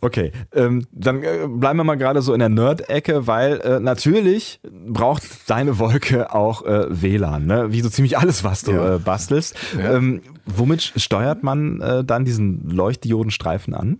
Okay, 0.02 0.32
ähm, 0.54 0.86
dann 0.92 1.24
äh, 1.24 1.48
bleiben 1.48 1.78
wir 1.78 1.84
mal 1.84 1.96
gerade 1.96 2.22
so 2.22 2.34
in 2.34 2.40
der 2.40 2.50
Nerd-Ecke, 2.50 3.28
weil 3.28 3.60
äh, 3.62 3.80
natürlich 3.80 4.60
braucht 4.88 5.24
deine 5.48 5.80
Wolke 5.80 6.34
auch 6.34 6.66
äh, 6.66 6.86
WLAN, 6.90 7.46
ne? 7.46 7.72
wie 7.72 7.82
so 7.82 7.90
ziemlich 7.90 8.18
alles, 8.18 8.44
was 8.44 8.64
du 8.64 8.72
ja. 8.72 8.96
Äh, 8.96 9.00
bastelst. 9.00 9.56
Ja. 9.78 9.96
Ähm, 9.96 10.22
womit 10.46 10.94
steuert 10.96 11.44
man 11.44 11.82
äh, 11.82 12.04
dann 12.04 12.26
diesen 12.26 12.70
Leuchtdiodenstreifen 12.70 13.74
an? 13.74 14.00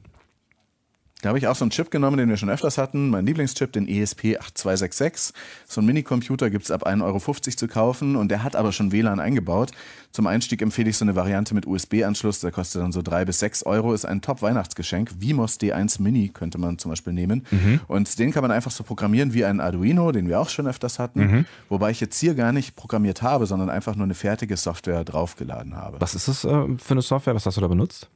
Da 1.22 1.30
habe 1.30 1.38
ich 1.38 1.48
auch 1.48 1.56
so 1.56 1.66
einen 1.66 1.72
Chip 1.72 1.92
genommen, 1.92 2.18
den 2.18 2.30
wir 2.30 2.38
schon 2.38 2.50
öfters 2.50 2.78
hatten, 2.78 3.10
mein 3.10 3.26
Lieblingschip, 3.26 3.74
den 3.74 3.88
ESP8266. 3.88 5.34
So 5.68 5.82
ein 5.82 5.86
Minicomputer 5.86 6.50
gibt 6.50 6.64
es 6.64 6.72
ab 6.72 6.88
1,50 6.88 7.04
Euro 7.04 7.20
zu 7.20 7.68
kaufen 7.68 8.16
und 8.16 8.30
der 8.32 8.42
hat 8.42 8.56
aber 8.56 8.72
schon 8.72 8.94
WLAN 8.94 9.20
eingebaut. 9.20 9.72
Zum 10.12 10.28
Einstieg 10.28 10.62
empfehle 10.62 10.90
ich 10.90 10.98
so 10.98 11.04
eine 11.04 11.18
Variante 11.18 11.54
mit 11.54 11.68
USB-Anschluss, 11.68 12.40
der 12.40 12.52
kostet 12.52 12.82
dann 12.82 12.94
so 12.94 13.02
drei 13.02 13.26
bis 13.26 13.40
sechs 13.40 13.64
Euro, 13.64 13.94
ist 13.94 14.06
ein 14.06 14.22
Top-Weihnachtsgeschenk. 14.22 15.12
Vimos 15.20 15.60
D1 15.60 16.02
Mini 16.02 16.30
könnte 16.30 16.58
man 16.58 16.78
zum 16.78 16.92
Beispiel 16.92 17.12
nehmen. 17.12 17.46
Mhm. 17.52 17.82
Und 17.88 18.18
den 18.18 18.32
kann 18.32 18.42
man 18.42 18.52
einfach 18.52 18.72
so 18.72 18.86
programmieren 18.86 19.34
wie 19.34 19.44
ein 19.44 19.60
Arduino, 19.60 20.14
den 20.14 20.30
wir 20.30 20.40
auch 20.40 20.50
schon 20.50 20.68
öfters 20.68 21.00
hatten. 21.00 21.20
Mhm. 21.20 21.46
Wobei 21.68 21.92
ich 21.92 22.00
jetzt 22.00 22.18
hier 22.18 22.34
gar 22.34 22.54
nicht 22.54 22.78
programmiert 22.78 23.22
habe, 23.22 23.46
sondern 23.46 23.70
einfach 23.70 23.96
nur 23.96 24.06
eine 24.06 24.16
fertige 24.16 24.56
Software 24.56 25.04
draufgeladen 25.04 25.76
habe. 25.76 26.00
Was 26.00 26.16
ist 26.16 26.30
das 26.30 26.46
äh, 26.46 26.48
für 26.48 26.92
eine 26.92 27.02
Software? 27.02 27.36
Was 27.36 27.46
hast 27.46 27.58
du 27.58 27.62
da 27.62 27.68
benutzt? 27.68 28.10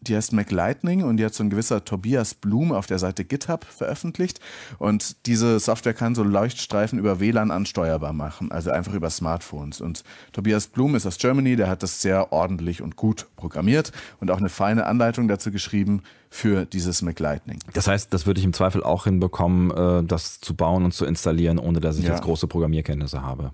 Die 0.00 0.16
heißt 0.16 0.32
MacLightning 0.32 1.02
und 1.02 1.16
die 1.16 1.24
hat 1.24 1.34
so 1.34 1.42
ein 1.42 1.50
gewisser 1.50 1.84
Tobias 1.84 2.34
Blum 2.34 2.72
auf 2.72 2.86
der 2.86 2.98
Seite 2.98 3.24
GitHub 3.24 3.64
veröffentlicht. 3.64 4.40
Und 4.78 5.26
diese 5.26 5.58
Software 5.58 5.94
kann 5.94 6.14
so 6.14 6.22
Leuchtstreifen 6.22 6.98
über 6.98 7.20
WLAN 7.20 7.50
ansteuerbar 7.50 8.12
machen, 8.12 8.52
also 8.52 8.70
einfach 8.70 8.94
über 8.94 9.10
Smartphones. 9.10 9.80
Und 9.80 10.04
Tobias 10.32 10.68
Blum 10.68 10.94
ist 10.94 11.06
aus 11.06 11.18
Germany, 11.18 11.56
der 11.56 11.68
hat 11.68 11.82
das 11.82 12.00
sehr 12.00 12.32
ordentlich 12.32 12.80
und 12.82 12.96
gut 12.96 13.26
programmiert 13.36 13.92
und 14.20 14.30
auch 14.30 14.38
eine 14.38 14.48
feine 14.48 14.86
Anleitung 14.86 15.28
dazu 15.28 15.50
geschrieben 15.50 16.02
für 16.30 16.64
dieses 16.64 17.02
MacLightning. 17.02 17.58
Das 17.72 17.88
heißt, 17.88 18.12
das 18.12 18.26
würde 18.26 18.38
ich 18.38 18.44
im 18.44 18.52
Zweifel 18.52 18.82
auch 18.82 19.04
hinbekommen, 19.04 19.70
äh, 19.70 20.04
das 20.04 20.40
zu 20.40 20.54
bauen 20.54 20.84
und 20.84 20.92
zu 20.92 21.06
installieren, 21.06 21.58
ohne 21.58 21.80
dass 21.80 21.98
ich 21.98 22.04
ja. 22.04 22.10
jetzt 22.10 22.22
große 22.22 22.46
Programmierkenntnisse 22.46 23.22
habe. 23.22 23.52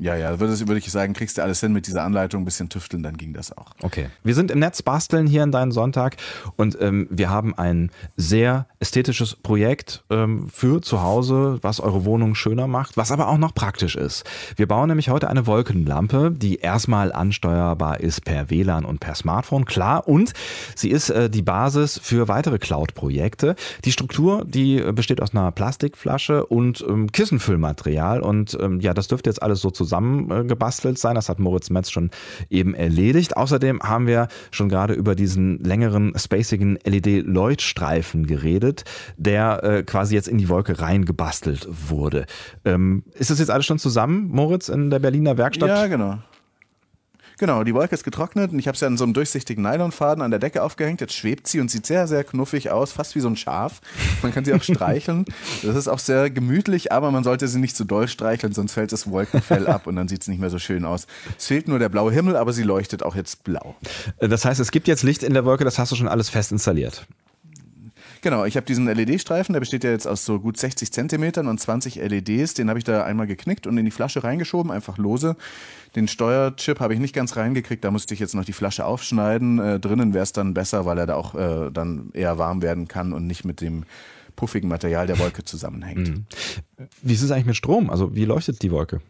Ja, 0.00 0.16
ja, 0.16 0.40
würde, 0.40 0.78
ich 0.78 0.90
sagen, 0.90 1.12
kriegst 1.12 1.36
du 1.36 1.42
alles 1.42 1.60
hin 1.60 1.74
mit 1.74 1.86
dieser 1.86 2.04
Anleitung, 2.04 2.40
ein 2.40 2.44
bisschen 2.46 2.70
tüfteln, 2.70 3.02
dann 3.02 3.18
ging 3.18 3.34
das 3.34 3.54
auch. 3.56 3.72
Okay. 3.82 4.08
Wir 4.24 4.34
sind 4.34 4.50
im 4.50 4.58
Netz 4.58 4.80
basteln 4.80 5.26
hier 5.26 5.42
in 5.42 5.52
deinem 5.52 5.72
Sonntag 5.72 6.16
und 6.56 6.78
ähm, 6.80 7.06
wir 7.10 7.28
haben 7.28 7.54
ein 7.58 7.90
sehr 8.16 8.66
ästhetisches 8.78 9.36
Projekt 9.36 10.02
ähm, 10.08 10.48
für 10.48 10.80
zu 10.80 11.02
Hause, 11.02 11.58
was 11.60 11.80
eure 11.80 12.06
Wohnung 12.06 12.34
schöner 12.34 12.66
macht, 12.66 12.96
was 12.96 13.12
aber 13.12 13.28
auch 13.28 13.36
noch 13.36 13.54
praktisch 13.54 13.94
ist. 13.94 14.24
Wir 14.56 14.66
bauen 14.66 14.88
nämlich 14.88 15.10
heute 15.10 15.28
eine 15.28 15.46
Wolkenlampe, 15.46 16.30
die 16.34 16.56
erstmal 16.56 17.12
ansteuerbar 17.12 18.00
ist 18.00 18.24
per 18.24 18.48
WLAN 18.48 18.86
und 18.86 19.00
per 19.00 19.14
Smartphone, 19.14 19.66
klar, 19.66 20.08
und 20.08 20.32
sie 20.74 20.88
ist 20.88 21.10
äh, 21.10 21.28
die 21.28 21.42
Basis 21.42 22.00
für 22.02 22.26
weitere 22.26 22.58
Cloud-Projekte. 22.58 23.54
Die 23.84 23.92
Struktur, 23.92 24.46
die 24.46 24.80
besteht 24.94 25.20
aus 25.20 25.34
einer 25.34 25.52
Plastikflasche 25.52 26.46
und 26.46 26.82
ähm, 26.88 27.12
Kissenfüllmaterial 27.12 28.22
und 28.22 28.56
ähm, 28.58 28.80
ja, 28.80 28.94
das 28.94 29.08
dürfte 29.08 29.28
jetzt 29.28 29.42
alles 29.42 29.60
so 29.60 29.70
zusammengebastelt 29.90 30.98
sein. 30.98 31.16
Das 31.16 31.28
hat 31.28 31.38
Moritz 31.38 31.70
Metz 31.70 31.90
schon 31.90 32.10
eben 32.48 32.74
erledigt. 32.74 33.36
Außerdem 33.36 33.80
haben 33.82 34.06
wir 34.06 34.28
schon 34.50 34.68
gerade 34.68 34.94
über 34.94 35.14
diesen 35.14 35.58
längeren, 35.58 36.12
spacigen 36.16 36.78
LED-Leuchtstreifen 36.84 38.26
geredet, 38.26 38.84
der 39.16 39.64
äh, 39.64 39.82
quasi 39.82 40.14
jetzt 40.14 40.28
in 40.28 40.38
die 40.38 40.48
Wolke 40.48 40.80
reingebastelt 40.80 41.68
wurde. 41.70 42.26
Ähm, 42.64 43.02
ist 43.14 43.30
das 43.30 43.40
jetzt 43.40 43.50
alles 43.50 43.66
schon 43.66 43.78
zusammen, 43.78 44.28
Moritz, 44.28 44.68
in 44.68 44.90
der 44.90 45.00
Berliner 45.00 45.36
Werkstatt? 45.36 45.68
Ja, 45.68 45.86
genau. 45.88 46.18
Genau, 47.40 47.64
die 47.64 47.72
Wolke 47.72 47.94
ist 47.94 48.04
getrocknet 48.04 48.52
und 48.52 48.58
ich 48.58 48.68
habe 48.68 48.76
sie 48.76 48.84
an 48.84 48.98
so 48.98 49.04
einem 49.04 49.14
durchsichtigen 49.14 49.64
Nylonfaden 49.64 50.22
an 50.22 50.30
der 50.30 50.38
Decke 50.38 50.62
aufgehängt. 50.62 51.00
Jetzt 51.00 51.14
schwebt 51.14 51.46
sie 51.46 51.58
und 51.58 51.70
sieht 51.70 51.86
sehr, 51.86 52.06
sehr 52.06 52.22
knuffig 52.22 52.70
aus, 52.70 52.92
fast 52.92 53.14
wie 53.14 53.20
so 53.20 53.28
ein 53.28 53.36
Schaf. 53.36 53.80
Man 54.20 54.30
kann 54.34 54.44
sie 54.44 54.52
auch 54.52 54.62
streicheln. 54.62 55.24
Das 55.62 55.74
ist 55.74 55.88
auch 55.88 56.00
sehr 56.00 56.28
gemütlich, 56.28 56.92
aber 56.92 57.10
man 57.10 57.24
sollte 57.24 57.48
sie 57.48 57.58
nicht 57.58 57.76
zu 57.76 57.84
doll 57.84 58.08
streicheln, 58.08 58.52
sonst 58.52 58.74
fällt 58.74 58.92
das 58.92 59.10
Wolkenfell 59.10 59.68
ab 59.68 59.86
und 59.86 59.96
dann 59.96 60.06
sieht 60.06 60.20
es 60.20 60.28
nicht 60.28 60.38
mehr 60.38 60.50
so 60.50 60.58
schön 60.58 60.84
aus. 60.84 61.06
Es 61.38 61.46
fehlt 61.46 61.66
nur 61.66 61.78
der 61.78 61.88
blaue 61.88 62.12
Himmel, 62.12 62.36
aber 62.36 62.52
sie 62.52 62.62
leuchtet 62.62 63.02
auch 63.02 63.16
jetzt 63.16 63.42
blau. 63.42 63.74
Das 64.18 64.44
heißt, 64.44 64.60
es 64.60 64.70
gibt 64.70 64.86
jetzt 64.86 65.02
Licht 65.02 65.22
in 65.22 65.32
der 65.32 65.46
Wolke, 65.46 65.64
das 65.64 65.78
hast 65.78 65.92
du 65.92 65.96
schon 65.96 66.08
alles 66.08 66.28
fest 66.28 66.52
installiert. 66.52 67.06
Genau, 68.22 68.44
ich 68.44 68.56
habe 68.56 68.66
diesen 68.66 68.86
LED-Streifen, 68.86 69.54
der 69.54 69.60
besteht 69.60 69.82
ja 69.84 69.90
jetzt 69.90 70.06
aus 70.06 70.24
so 70.24 70.38
gut 70.40 70.58
60 70.58 70.92
Zentimetern 70.92 71.48
und 71.48 71.58
20 71.58 71.96
LEDs. 71.96 72.54
Den 72.54 72.68
habe 72.68 72.78
ich 72.78 72.84
da 72.84 73.04
einmal 73.04 73.26
geknickt 73.26 73.66
und 73.66 73.78
in 73.78 73.84
die 73.84 73.90
Flasche 73.90 74.22
reingeschoben, 74.22 74.70
einfach 74.70 74.98
lose. 74.98 75.36
Den 75.96 76.06
Steuerchip 76.06 76.80
habe 76.80 76.94
ich 76.94 77.00
nicht 77.00 77.14
ganz 77.14 77.36
reingekriegt, 77.36 77.82
da 77.82 77.90
musste 77.90 78.14
ich 78.14 78.20
jetzt 78.20 78.34
noch 78.34 78.44
die 78.44 78.52
Flasche 78.52 78.84
aufschneiden. 78.84 79.58
Äh, 79.58 79.80
drinnen 79.80 80.14
wäre 80.14 80.22
es 80.22 80.32
dann 80.32 80.54
besser, 80.54 80.84
weil 80.84 80.98
er 80.98 81.06
da 81.06 81.14
auch 81.14 81.34
äh, 81.34 81.70
dann 81.72 82.10
eher 82.12 82.38
warm 82.38 82.62
werden 82.62 82.88
kann 82.88 83.12
und 83.12 83.26
nicht 83.26 83.44
mit 83.44 83.60
dem 83.60 83.84
puffigen 84.36 84.68
Material 84.68 85.06
der 85.06 85.18
Wolke 85.18 85.44
zusammenhängt. 85.44 86.08
Mhm. 86.08 86.26
Wie 87.02 87.14
ist 87.14 87.22
es 87.22 87.30
eigentlich 87.30 87.46
mit 87.46 87.56
Strom? 87.56 87.90
Also 87.90 88.14
wie 88.14 88.24
leuchtet 88.24 88.62
die 88.62 88.70
Wolke? 88.70 89.00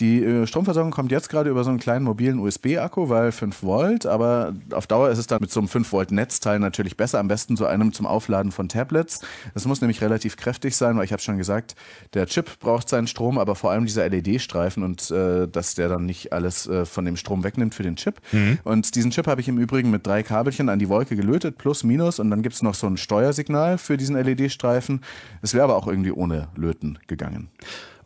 Die 0.00 0.24
äh, 0.24 0.46
Stromversorgung 0.46 0.90
kommt 0.90 1.12
jetzt 1.12 1.28
gerade 1.28 1.50
über 1.50 1.62
so 1.62 1.70
einen 1.70 1.78
kleinen 1.78 2.04
mobilen 2.04 2.40
USB-Akku, 2.40 3.08
weil 3.08 3.30
5 3.30 3.62
Volt, 3.62 4.06
aber 4.06 4.52
auf 4.72 4.88
Dauer 4.88 5.10
ist 5.10 5.18
es 5.18 5.28
dann 5.28 5.38
mit 5.40 5.52
so 5.52 5.60
einem 5.60 5.68
5 5.68 5.92
Volt 5.92 6.10
Netzteil 6.10 6.58
natürlich 6.58 6.96
besser, 6.96 7.20
am 7.20 7.28
besten 7.28 7.56
so 7.56 7.64
einem 7.64 7.92
zum 7.92 8.04
Aufladen 8.04 8.50
von 8.50 8.68
Tablets. 8.68 9.20
Das 9.54 9.66
muss 9.66 9.80
nämlich 9.80 10.02
relativ 10.02 10.36
kräftig 10.36 10.76
sein, 10.76 10.96
weil 10.96 11.04
ich 11.04 11.12
habe 11.12 11.22
schon 11.22 11.38
gesagt, 11.38 11.76
der 12.12 12.26
Chip 12.26 12.58
braucht 12.58 12.88
seinen 12.88 13.06
Strom, 13.06 13.38
aber 13.38 13.54
vor 13.54 13.70
allem 13.70 13.86
dieser 13.86 14.08
LED-Streifen 14.08 14.82
und 14.82 15.10
äh, 15.12 15.46
dass 15.46 15.76
der 15.76 15.88
dann 15.88 16.06
nicht 16.06 16.32
alles 16.32 16.66
äh, 16.66 16.84
von 16.84 17.04
dem 17.04 17.16
Strom 17.16 17.44
wegnimmt 17.44 17.74
für 17.74 17.84
den 17.84 17.94
Chip. 17.94 18.20
Mhm. 18.32 18.58
Und 18.64 18.96
diesen 18.96 19.12
Chip 19.12 19.28
habe 19.28 19.40
ich 19.40 19.48
im 19.48 19.58
Übrigen 19.58 19.92
mit 19.92 20.04
drei 20.04 20.24
Kabelchen 20.24 20.68
an 20.68 20.80
die 20.80 20.88
Wolke 20.88 21.14
gelötet, 21.14 21.56
plus, 21.56 21.84
minus, 21.84 22.18
und 22.18 22.30
dann 22.30 22.42
gibt 22.42 22.56
es 22.56 22.62
noch 22.62 22.74
so 22.74 22.88
ein 22.88 22.96
Steuersignal 22.96 23.78
für 23.78 23.96
diesen 23.96 24.16
LED-Streifen. 24.16 25.02
Es 25.40 25.54
wäre 25.54 25.64
aber 25.64 25.76
auch 25.76 25.86
irgendwie 25.86 26.12
ohne 26.12 26.48
Löten 26.56 26.98
gegangen. 27.06 27.48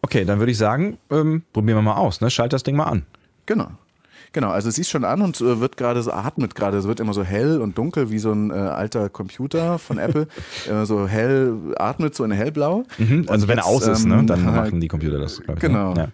Okay, 0.02 0.24
dann 0.24 0.38
würde 0.38 0.52
ich 0.52 0.58
sagen, 0.58 0.98
ähm, 1.10 1.42
probieren 1.52 1.78
wir 1.78 1.82
mal 1.82 1.96
aus. 1.96 2.20
Ne? 2.20 2.30
Schalt 2.30 2.52
das 2.52 2.62
Ding 2.62 2.76
mal 2.76 2.84
an. 2.84 3.06
Genau. 3.46 3.68
Genau, 4.32 4.50
also 4.50 4.68
es 4.68 4.78
ist 4.78 4.90
schon 4.90 5.04
an 5.04 5.22
und 5.22 5.40
äh, 5.40 5.60
wird 5.60 5.76
gerade 5.76 6.02
so, 6.02 6.12
atmet 6.12 6.54
gerade, 6.54 6.76
es 6.76 6.86
wird 6.86 7.00
immer 7.00 7.14
so 7.14 7.24
hell 7.24 7.60
und 7.60 7.78
dunkel 7.78 8.10
wie 8.10 8.18
so 8.18 8.30
ein 8.30 8.50
äh, 8.50 8.54
alter 8.54 9.08
Computer 9.08 9.78
von 9.78 9.98
Apple. 9.98 10.28
äh, 10.70 10.84
so 10.84 11.08
hell, 11.08 11.54
atmet 11.76 12.14
so 12.14 12.24
in 12.24 12.30
hellblau. 12.30 12.84
Mhm, 12.98 13.24
also 13.28 13.48
wenn 13.48 13.58
er 13.58 13.66
aus 13.66 13.86
ist, 13.86 14.04
ne, 14.04 14.14
ähm, 14.14 14.20
ne, 14.20 14.26
dann 14.26 14.44
machen 14.54 14.80
die 14.80 14.88
Computer 14.88 15.18
das, 15.18 15.40
ich. 15.40 15.60
Genau. 15.60 15.94
Ja. 15.94 16.08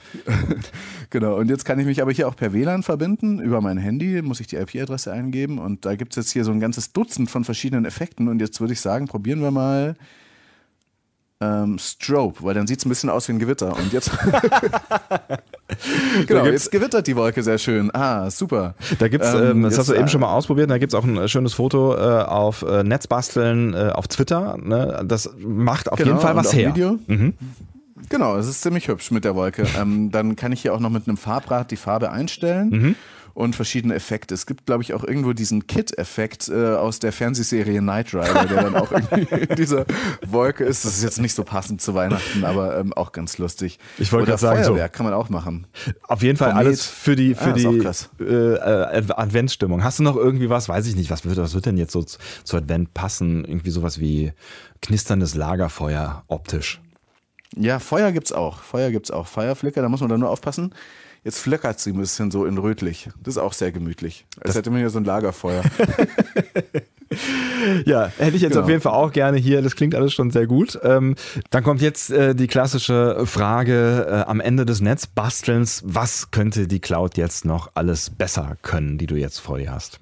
genau, 1.10 1.36
und 1.36 1.50
jetzt 1.50 1.64
kann 1.64 1.78
ich 1.80 1.86
mich 1.86 2.00
aber 2.02 2.12
hier 2.12 2.28
auch 2.28 2.36
per 2.36 2.52
WLAN 2.52 2.82
verbinden. 2.82 3.40
Über 3.40 3.60
mein 3.60 3.78
Handy 3.78 4.22
muss 4.22 4.40
ich 4.40 4.46
die 4.46 4.56
IP-Adresse 4.56 5.12
eingeben 5.12 5.58
und 5.58 5.84
da 5.84 5.96
gibt 5.96 6.12
es 6.12 6.16
jetzt 6.16 6.30
hier 6.30 6.44
so 6.44 6.52
ein 6.52 6.60
ganzes 6.60 6.92
Dutzend 6.92 7.30
von 7.30 7.44
verschiedenen 7.44 7.84
Effekten 7.84 8.28
und 8.28 8.40
jetzt 8.40 8.60
würde 8.60 8.74
ich 8.74 8.80
sagen, 8.80 9.06
probieren 9.06 9.40
wir 9.40 9.50
mal 9.50 9.96
ähm, 11.44 11.78
Strobe, 11.78 12.42
weil 12.42 12.54
dann 12.54 12.66
sieht 12.66 12.78
es 12.78 12.86
ein 12.86 12.88
bisschen 12.88 13.10
aus 13.10 13.28
wie 13.28 13.32
ein 13.32 13.38
Gewitter. 13.38 13.76
Und 13.76 13.92
jetzt. 13.92 14.10
genau, 16.26 16.46
jetzt 16.46 16.70
gewittert 16.70 17.06
die 17.06 17.16
Wolke 17.16 17.42
sehr 17.42 17.58
schön. 17.58 17.94
Ah, 17.94 18.30
super. 18.30 18.74
Da 18.98 19.08
gibt's, 19.08 19.32
ähm, 19.32 19.42
ähm 19.42 19.62
das 19.62 19.78
hast 19.78 19.88
du 19.88 19.94
eben 19.94 20.08
schon 20.08 20.20
mal 20.20 20.32
ausprobiert, 20.32 20.70
da 20.70 20.78
gibt 20.78 20.92
es 20.92 20.98
auch 20.98 21.04
ein 21.04 21.28
schönes 21.28 21.54
Foto 21.54 21.94
äh, 21.94 22.22
auf 22.22 22.62
äh, 22.62 22.82
Netzbasteln 22.82 23.74
äh, 23.74 23.90
auf 23.94 24.08
Twitter. 24.08 24.56
Ne? 24.62 25.04
Das 25.06 25.30
macht 25.38 25.90
auf 25.90 25.98
genau, 25.98 26.12
jeden 26.12 26.20
Fall 26.20 26.36
was 26.36 26.52
her. 26.52 26.74
Video. 26.74 26.98
Mhm. 27.06 27.34
Genau, 28.08 28.36
es 28.36 28.48
ist 28.48 28.62
ziemlich 28.62 28.88
hübsch 28.88 29.10
mit 29.10 29.24
der 29.24 29.34
Wolke. 29.34 29.64
Ähm, 29.80 30.12
dann 30.12 30.36
kann 30.36 30.52
ich 30.52 30.62
hier 30.62 30.72
auch 30.72 30.78
noch 30.78 30.90
mit 30.90 31.08
einem 31.08 31.16
Farbrad 31.16 31.70
die 31.70 31.76
Farbe 31.76 32.12
einstellen. 32.12 32.68
Mhm 32.70 32.96
und 33.34 33.56
verschiedene 33.56 33.94
Effekte. 33.94 34.34
Es 34.34 34.46
gibt, 34.46 34.66
glaube 34.66 34.82
ich, 34.82 34.94
auch 34.94 35.04
irgendwo 35.04 35.32
diesen 35.32 35.66
Kit-Effekt 35.66 36.48
äh, 36.48 36.74
aus 36.74 37.00
der 37.00 37.12
Fernsehserie 37.12 37.80
Knight 37.80 38.14
Rider, 38.14 38.46
der 38.46 38.62
dann 38.62 38.76
auch 38.76 38.92
irgendwie 38.92 39.34
in 39.48 39.56
dieser 39.56 39.84
Wolke 40.26 40.64
ist. 40.64 40.84
Das 40.84 40.96
ist 40.96 41.02
jetzt 41.02 41.20
nicht 41.20 41.34
so 41.34 41.42
passend 41.42 41.82
zu 41.82 41.94
Weihnachten, 41.94 42.44
aber 42.44 42.78
ähm, 42.78 42.92
auch 42.92 43.12
ganz 43.12 43.38
lustig. 43.38 43.78
Ich 43.98 44.12
wollte 44.12 44.28
gerade 44.28 44.40
sagen, 44.40 44.64
Feuerwerk 44.64 44.94
so. 44.94 44.96
kann 44.96 45.06
man 45.06 45.14
auch 45.14 45.28
machen. 45.28 45.66
Auf 46.04 46.22
jeden 46.22 46.36
Fall 46.36 46.50
Komet. 46.50 46.66
alles 46.66 46.86
für 46.86 47.16
die, 47.16 47.34
für 47.34 47.50
ah, 47.50 47.52
die 47.52 48.24
äh, 48.24 49.12
Adventsstimmung. 49.12 49.82
Hast 49.82 49.98
du 49.98 50.04
noch 50.04 50.16
irgendwie 50.16 50.48
was, 50.48 50.68
weiß 50.68 50.86
ich 50.86 50.96
nicht, 50.96 51.10
was 51.10 51.24
wird, 51.24 51.36
was 51.36 51.54
wird 51.54 51.66
denn 51.66 51.76
jetzt 51.76 51.92
so 51.92 52.02
zu, 52.02 52.18
zu 52.44 52.56
Advent 52.56 52.94
passen? 52.94 53.44
Irgendwie 53.44 53.70
sowas 53.70 53.98
wie 53.98 54.32
knisterndes 54.80 55.34
Lagerfeuer 55.34 56.22
optisch. 56.28 56.80
Ja, 57.56 57.78
Feuer 57.78 58.12
gibt's 58.12 58.32
auch. 58.32 58.58
Feuer 58.58 58.90
gibt's 58.90 59.10
auch. 59.10 59.26
Fireflicker, 59.26 59.82
da 59.82 59.88
muss 59.88 60.00
man 60.00 60.10
dann 60.10 60.20
nur 60.20 60.30
aufpassen. 60.30 60.74
Jetzt 61.24 61.38
flackert 61.38 61.80
sie 61.80 61.90
ein 61.90 61.98
bisschen 61.98 62.30
so 62.30 62.44
in 62.44 62.58
rötlich. 62.58 63.08
Das 63.22 63.36
ist 63.36 63.38
auch 63.38 63.54
sehr 63.54 63.72
gemütlich. 63.72 64.26
Als 64.36 64.48
das 64.48 64.56
hätte 64.56 64.70
man 64.70 64.80
hier 64.80 64.90
so 64.90 64.98
ein 64.98 65.04
Lagerfeuer. 65.04 65.62
ja, 67.86 68.12
hätte 68.18 68.36
ich 68.36 68.42
jetzt 68.42 68.52
genau. 68.52 68.64
auf 68.64 68.68
jeden 68.68 68.82
Fall 68.82 68.92
auch 68.92 69.10
gerne 69.10 69.38
hier. 69.38 69.62
Das 69.62 69.74
klingt 69.74 69.94
alles 69.94 70.12
schon 70.12 70.30
sehr 70.30 70.46
gut. 70.46 70.78
Ähm, 70.82 71.14
dann 71.48 71.64
kommt 71.64 71.80
jetzt 71.80 72.10
äh, 72.10 72.34
die 72.34 72.46
klassische 72.46 73.22
Frage 73.24 74.06
äh, 74.06 74.28
am 74.28 74.40
Ende 74.40 74.66
des 74.66 74.82
Netzbastelns. 74.82 75.82
Was 75.86 76.30
könnte 76.30 76.68
die 76.68 76.80
Cloud 76.80 77.16
jetzt 77.16 77.46
noch 77.46 77.70
alles 77.72 78.10
besser 78.10 78.58
können, 78.60 78.98
die 78.98 79.06
du 79.06 79.16
jetzt 79.16 79.38
vor 79.38 79.56
dir 79.56 79.72
hast? 79.72 80.00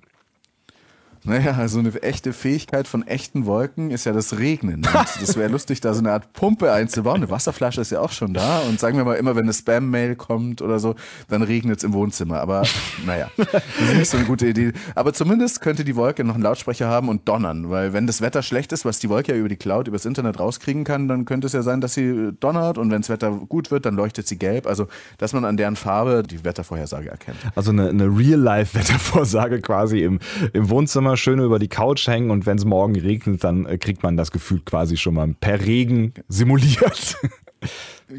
Naja, 1.24 1.52
also 1.52 1.78
eine 1.78 1.94
echte 2.02 2.32
Fähigkeit 2.32 2.88
von 2.88 3.06
echten 3.06 3.46
Wolken 3.46 3.92
ist 3.92 4.06
ja 4.06 4.12
das 4.12 4.38
Regnen. 4.38 4.76
Und 4.76 4.88
das 5.20 5.37
wäre 5.37 5.48
lustig, 5.48 5.80
da 5.80 5.94
so 5.94 6.00
eine 6.00 6.11
Art 6.11 6.32
Pumpe 6.32 6.72
einzubauen. 6.72 7.18
Eine 7.18 7.30
Wasserflasche 7.30 7.80
ist 7.80 7.92
ja 7.92 8.00
auch 8.00 8.11
schon 8.11 8.35
da. 8.35 8.61
Und 8.61 8.80
sagen 8.80 8.96
wir 8.96 9.04
mal 9.04 9.14
immer, 9.14 9.37
wenn 9.37 9.44
eine 9.44 9.52
Spam-Mail 9.52 10.16
kommt 10.16 10.62
oder 10.62 10.80
so, 10.80 10.96
dann 11.28 11.42
regnet 11.42 11.78
es 11.78 11.85
im 11.85 11.92
Wohnzimmer. 11.92 12.40
Aber 12.40 12.64
naja, 13.06 13.30
das 13.37 13.46
ist 13.80 13.94
nicht 13.94 14.11
so 14.11 14.16
eine 14.16 14.26
gute 14.26 14.48
Idee. 14.48 14.72
Aber 14.96 15.12
zumindest 15.12 15.61
könnte 15.61 15.85
die 15.85 15.94
Wolke 15.94 16.24
noch 16.24 16.35
einen 16.35 16.42
Lautsprecher 16.42 16.88
haben 16.88 17.08
und 17.08 17.28
donnern. 17.28 17.70
Weil 17.70 17.92
wenn 17.92 18.08
das 18.08 18.20
Wetter 18.20 18.42
schlecht 18.42 18.72
ist, 18.72 18.85
was 18.85 18.98
die 18.98 19.08
Wolke 19.08 19.32
ja 19.32 19.38
über 19.38 19.48
die 19.48 19.56
Cloud, 19.56 19.87
übers 19.87 20.04
Internet 20.06 20.40
rauskriegen 20.40 20.82
kann, 20.82 21.06
dann 21.06 21.24
könnte 21.24 21.46
es 21.46 21.52
ja 21.52 21.62
sein, 21.62 21.80
dass 21.80 21.94
sie 21.94 22.32
donnert. 22.40 22.78
Und 22.78 22.90
wenn 22.90 23.00
das 23.00 23.11
Wetter 23.11 23.30
gut 23.30 23.70
wird, 23.70 23.87
dann 23.87 23.94
leuchtet 23.94 24.26
sie 24.26 24.38
gelb. 24.38 24.66
Also, 24.66 24.88
dass 25.18 25.32
man 25.32 25.44
an 25.44 25.56
deren 25.56 25.76
Farbe 25.76 26.24
die 26.24 26.44
Wettervorhersage 26.44 27.11
erkennt. 27.11 27.38
Also 27.54 27.70
eine, 27.70 27.90
eine 27.90 28.06
Real-Life-Wettervorsage 28.06 29.61
quasi 29.61 30.02
im, 30.02 30.18
im 30.52 30.68
Wohnzimmer 30.68 31.12
immer 31.12 31.18
schön 31.18 31.40
über 31.40 31.59
die 31.59 31.68
Couch 31.68 32.07
hängen 32.09 32.31
und 32.31 32.46
wenn 32.46 32.57
es 32.57 32.64
morgen 32.64 32.98
regnet, 32.98 33.44
dann 33.44 33.66
äh, 33.66 33.77
kriegt 33.77 34.03
man 34.03 34.16
das 34.16 34.31
Gefühl 34.31 34.62
quasi 34.64 34.96
schon 34.96 35.12
mal 35.12 35.29
per 35.38 35.61
Regen 35.61 36.14
simuliert. 36.29 37.18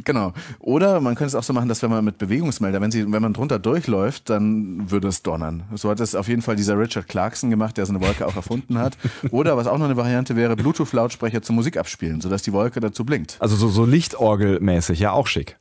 Genau. 0.05 0.33
Oder 0.59 1.01
man 1.01 1.13
könnte 1.13 1.27
es 1.27 1.35
auch 1.35 1.43
so 1.43 1.53
machen, 1.53 1.67
dass 1.67 1.83
wenn 1.83 1.89
man 1.91 2.03
mit 2.03 2.17
Bewegungsmelder, 2.17 2.81
wenn, 2.81 2.89
sie, 2.89 3.11
wenn 3.11 3.21
man 3.21 3.33
drunter 3.33 3.59
durchläuft, 3.59 4.29
dann 4.29 4.89
würde 4.89 5.09
es 5.09 5.21
donnern. 5.21 5.63
So 5.75 5.89
hat 5.89 5.99
es 5.99 6.15
auf 6.15 6.29
jeden 6.29 6.41
Fall 6.41 6.55
dieser 6.55 6.79
Richard 6.79 7.07
Clarkson 7.07 7.49
gemacht, 7.51 7.77
der 7.77 7.85
so 7.85 7.93
eine 7.93 8.01
Wolke 8.01 8.25
auch 8.25 8.35
erfunden 8.35 8.79
hat. 8.79 8.97
Oder 9.31 9.55
was 9.55 9.67
auch 9.67 9.77
noch 9.77 9.85
eine 9.85 9.97
Variante 9.97 10.35
wäre, 10.35 10.55
Bluetooth-Lautsprecher 10.55 11.43
zur 11.43 11.53
Musik 11.55 11.77
abspielen, 11.77 12.21
sodass 12.21 12.41
die 12.41 12.53
Wolke 12.53 12.79
dazu 12.79 13.05
blinkt. 13.05 13.35
Also 13.39 13.55
so, 13.55 13.67
so 13.67 13.85
Lichtorgelmäßig, 13.85 14.99
ja 14.99 15.11
auch 15.11 15.27
schick. 15.27 15.57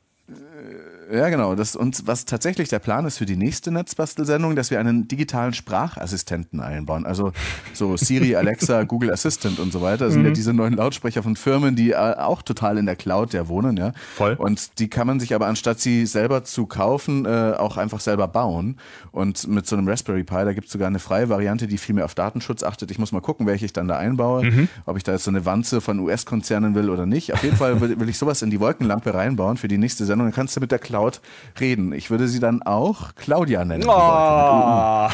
Ja, 1.13 1.29
genau. 1.29 1.53
Das, 1.53 1.75
und 1.75 2.07
was 2.07 2.25
tatsächlich 2.25 2.69
der 2.69 2.79
Plan 2.79 3.05
ist 3.05 3.19
für 3.19 3.27
die 3.27 3.35
nächste 3.35 3.71
Netzbastelsendung, 3.71 4.55
dass 4.55 4.71
wir 4.71 4.79
einen 4.79 5.07
digitalen 5.07 5.53
Sprachassistenten 5.53 6.59
einbauen. 6.59 7.05
Also 7.05 7.33
so 7.73 7.97
Siri, 7.97 8.35
Alexa, 8.43 8.81
Google 8.83 9.11
Assistant 9.11 9.59
und 9.59 9.71
so 9.71 9.81
weiter. 9.81 10.05
Das 10.05 10.13
sind 10.13 10.23
mhm. 10.23 10.29
ja 10.29 10.33
diese 10.33 10.53
neuen 10.53 10.73
Lautsprecher 10.73 11.21
von 11.21 11.35
Firmen, 11.35 11.75
die 11.75 11.91
äh, 11.91 11.95
auch 11.95 12.41
total 12.41 12.79
in 12.79 12.87
der 12.87 12.95
Cloud 12.95 13.33
ja 13.33 13.47
wohnen, 13.47 13.77
ja. 13.77 13.93
Voll. 14.15 14.33
Und 14.33 14.79
die 14.79 14.89
kann 14.89 15.05
man 15.05 15.19
sich 15.19 15.35
aber 15.35 15.45
anstatt 15.45 15.79
sie 15.79 16.07
selber 16.07 16.43
zu 16.45 16.65
kaufen, 16.65 17.25
äh, 17.25 17.53
auch 17.57 17.77
einfach 17.77 17.99
selber 17.99 18.27
bauen. 18.27 18.77
Und 19.11 19.47
mit 19.47 19.67
so 19.67 19.75
einem 19.75 19.87
Raspberry 19.87 20.23
Pi, 20.23 20.45
da 20.45 20.53
gibt 20.53 20.65
es 20.65 20.73
sogar 20.73 20.87
eine 20.87 20.99
freie 20.99 21.29
Variante, 21.29 21.67
die 21.67 21.77
viel 21.77 21.93
mehr 21.93 22.05
auf 22.05 22.15
Datenschutz 22.15 22.63
achtet. 22.63 22.89
Ich 22.89 22.97
muss 22.97 23.11
mal 23.11 23.21
gucken, 23.21 23.45
welche 23.45 23.65
ich 23.65 23.73
dann 23.73 23.87
da 23.87 23.97
einbaue. 23.97 24.45
Mhm. 24.45 24.67
Ob 24.87 24.97
ich 24.97 25.03
da 25.03 25.11
jetzt 25.11 25.25
so 25.25 25.31
eine 25.31 25.45
Wanze 25.45 25.79
von 25.79 25.99
US-Konzernen 25.99 26.73
will 26.73 26.89
oder 26.89 27.05
nicht. 27.05 27.33
Auf 27.33 27.43
jeden 27.43 27.55
Fall 27.55 27.79
will, 27.81 27.99
will 27.99 28.09
ich 28.09 28.17
sowas 28.17 28.41
in 28.41 28.49
die 28.49 28.59
Wolkenlampe 28.59 29.13
reinbauen 29.13 29.57
für 29.57 29.67
die 29.67 29.77
nächste 29.77 30.05
Sendung. 30.05 30.27
Dann 30.27 30.33
kannst 30.33 30.55
du 30.55 30.59
mit 30.59 30.71
der 30.71 30.79
Cloud 30.79 31.02
Cloud 31.03 31.21
reden. 31.59 31.93
Ich 31.93 32.09
würde 32.09 32.27
sie 32.27 32.39
dann 32.39 32.61
auch 32.61 33.15
Claudia 33.15 33.65
nennen. 33.65 33.83
Oh. 33.87 35.09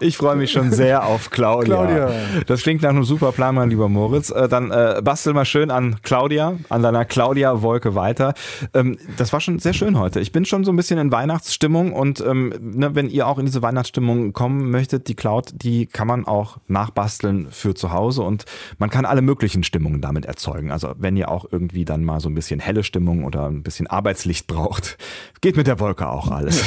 ich 0.00 0.16
freue 0.16 0.36
mich 0.36 0.50
schon 0.50 0.72
sehr 0.72 1.06
auf 1.06 1.30
Claudia. 1.30 1.74
Claudia. 1.74 2.10
Das 2.46 2.62
klingt 2.62 2.82
nach 2.82 2.90
einem 2.90 3.04
super 3.04 3.32
Plan, 3.32 3.54
mein 3.54 3.70
lieber 3.70 3.88
Moritz. 3.88 4.30
Äh, 4.30 4.48
dann 4.48 4.70
äh, 4.70 5.00
bastel 5.02 5.34
mal 5.34 5.44
schön 5.44 5.70
an 5.70 5.96
Claudia, 6.02 6.56
an 6.68 6.82
deiner 6.82 7.04
Claudia-Wolke 7.04 7.94
weiter. 7.94 8.34
Ähm, 8.72 8.96
das 9.16 9.32
war 9.32 9.40
schon 9.40 9.58
sehr 9.58 9.74
schön 9.74 9.98
heute. 9.98 10.20
Ich 10.20 10.32
bin 10.32 10.44
schon 10.44 10.64
so 10.64 10.72
ein 10.72 10.76
bisschen 10.76 10.98
in 10.98 11.12
Weihnachtsstimmung 11.12 11.92
und 11.92 12.20
ähm, 12.20 12.54
ne, 12.60 12.94
wenn 12.94 13.10
ihr 13.10 13.26
auch 13.26 13.38
in 13.38 13.46
diese 13.46 13.62
Weihnachtsstimmung 13.62 14.32
kommen 14.32 14.70
möchtet, 14.70 15.08
die 15.08 15.14
Cloud, 15.14 15.50
die 15.54 15.86
kann 15.86 16.06
man 16.06 16.26
auch 16.26 16.58
nachbasteln 16.68 17.48
für 17.50 17.74
zu 17.74 17.92
Hause 17.92 18.22
und 18.22 18.44
man 18.78 18.90
kann 18.90 19.04
alle 19.04 19.22
möglichen 19.22 19.64
Stimmungen 19.64 20.00
damit 20.00 20.24
erzeugen. 20.24 20.70
Also 20.70 20.94
wenn 20.96 21.16
ihr 21.16 21.30
auch 21.30 21.46
irgendwie 21.50 21.84
dann 21.84 22.04
mal 22.04 22.20
so 22.20 22.28
ein 22.28 22.34
bisschen 22.34 22.60
helle 22.60 22.84
Stimmung 22.84 23.24
oder 23.24 23.46
ein 23.46 23.62
bisschen 23.62 23.86
Arbeitslicht 23.86 24.46
braucht, 24.46 24.61
braucht. 24.62 24.96
Geht 25.40 25.56
mit 25.56 25.66
der 25.66 25.80
Wolke 25.80 26.08
auch 26.08 26.30
alles. 26.30 26.62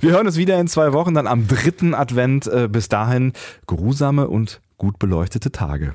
Wir 0.00 0.12
hören 0.12 0.26
uns 0.26 0.36
wieder 0.36 0.58
in 0.60 0.68
zwei 0.68 0.92
Wochen, 0.92 1.14
dann 1.14 1.26
am 1.26 1.48
dritten 1.48 1.94
Advent. 1.94 2.46
Äh, 2.46 2.68
bis 2.68 2.88
dahin 2.88 3.32
geruhsame 3.66 4.28
und 4.28 4.60
gut 4.76 4.98
beleuchtete 4.98 5.50
Tage. 5.50 5.94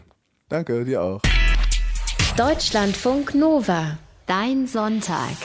Danke, 0.49 0.83
dir 0.83 1.01
auch. 1.01 1.21
Deutschlandfunk 2.37 3.35
Nova. 3.35 3.97
Dein 4.27 4.67
Sonntag. 4.67 5.35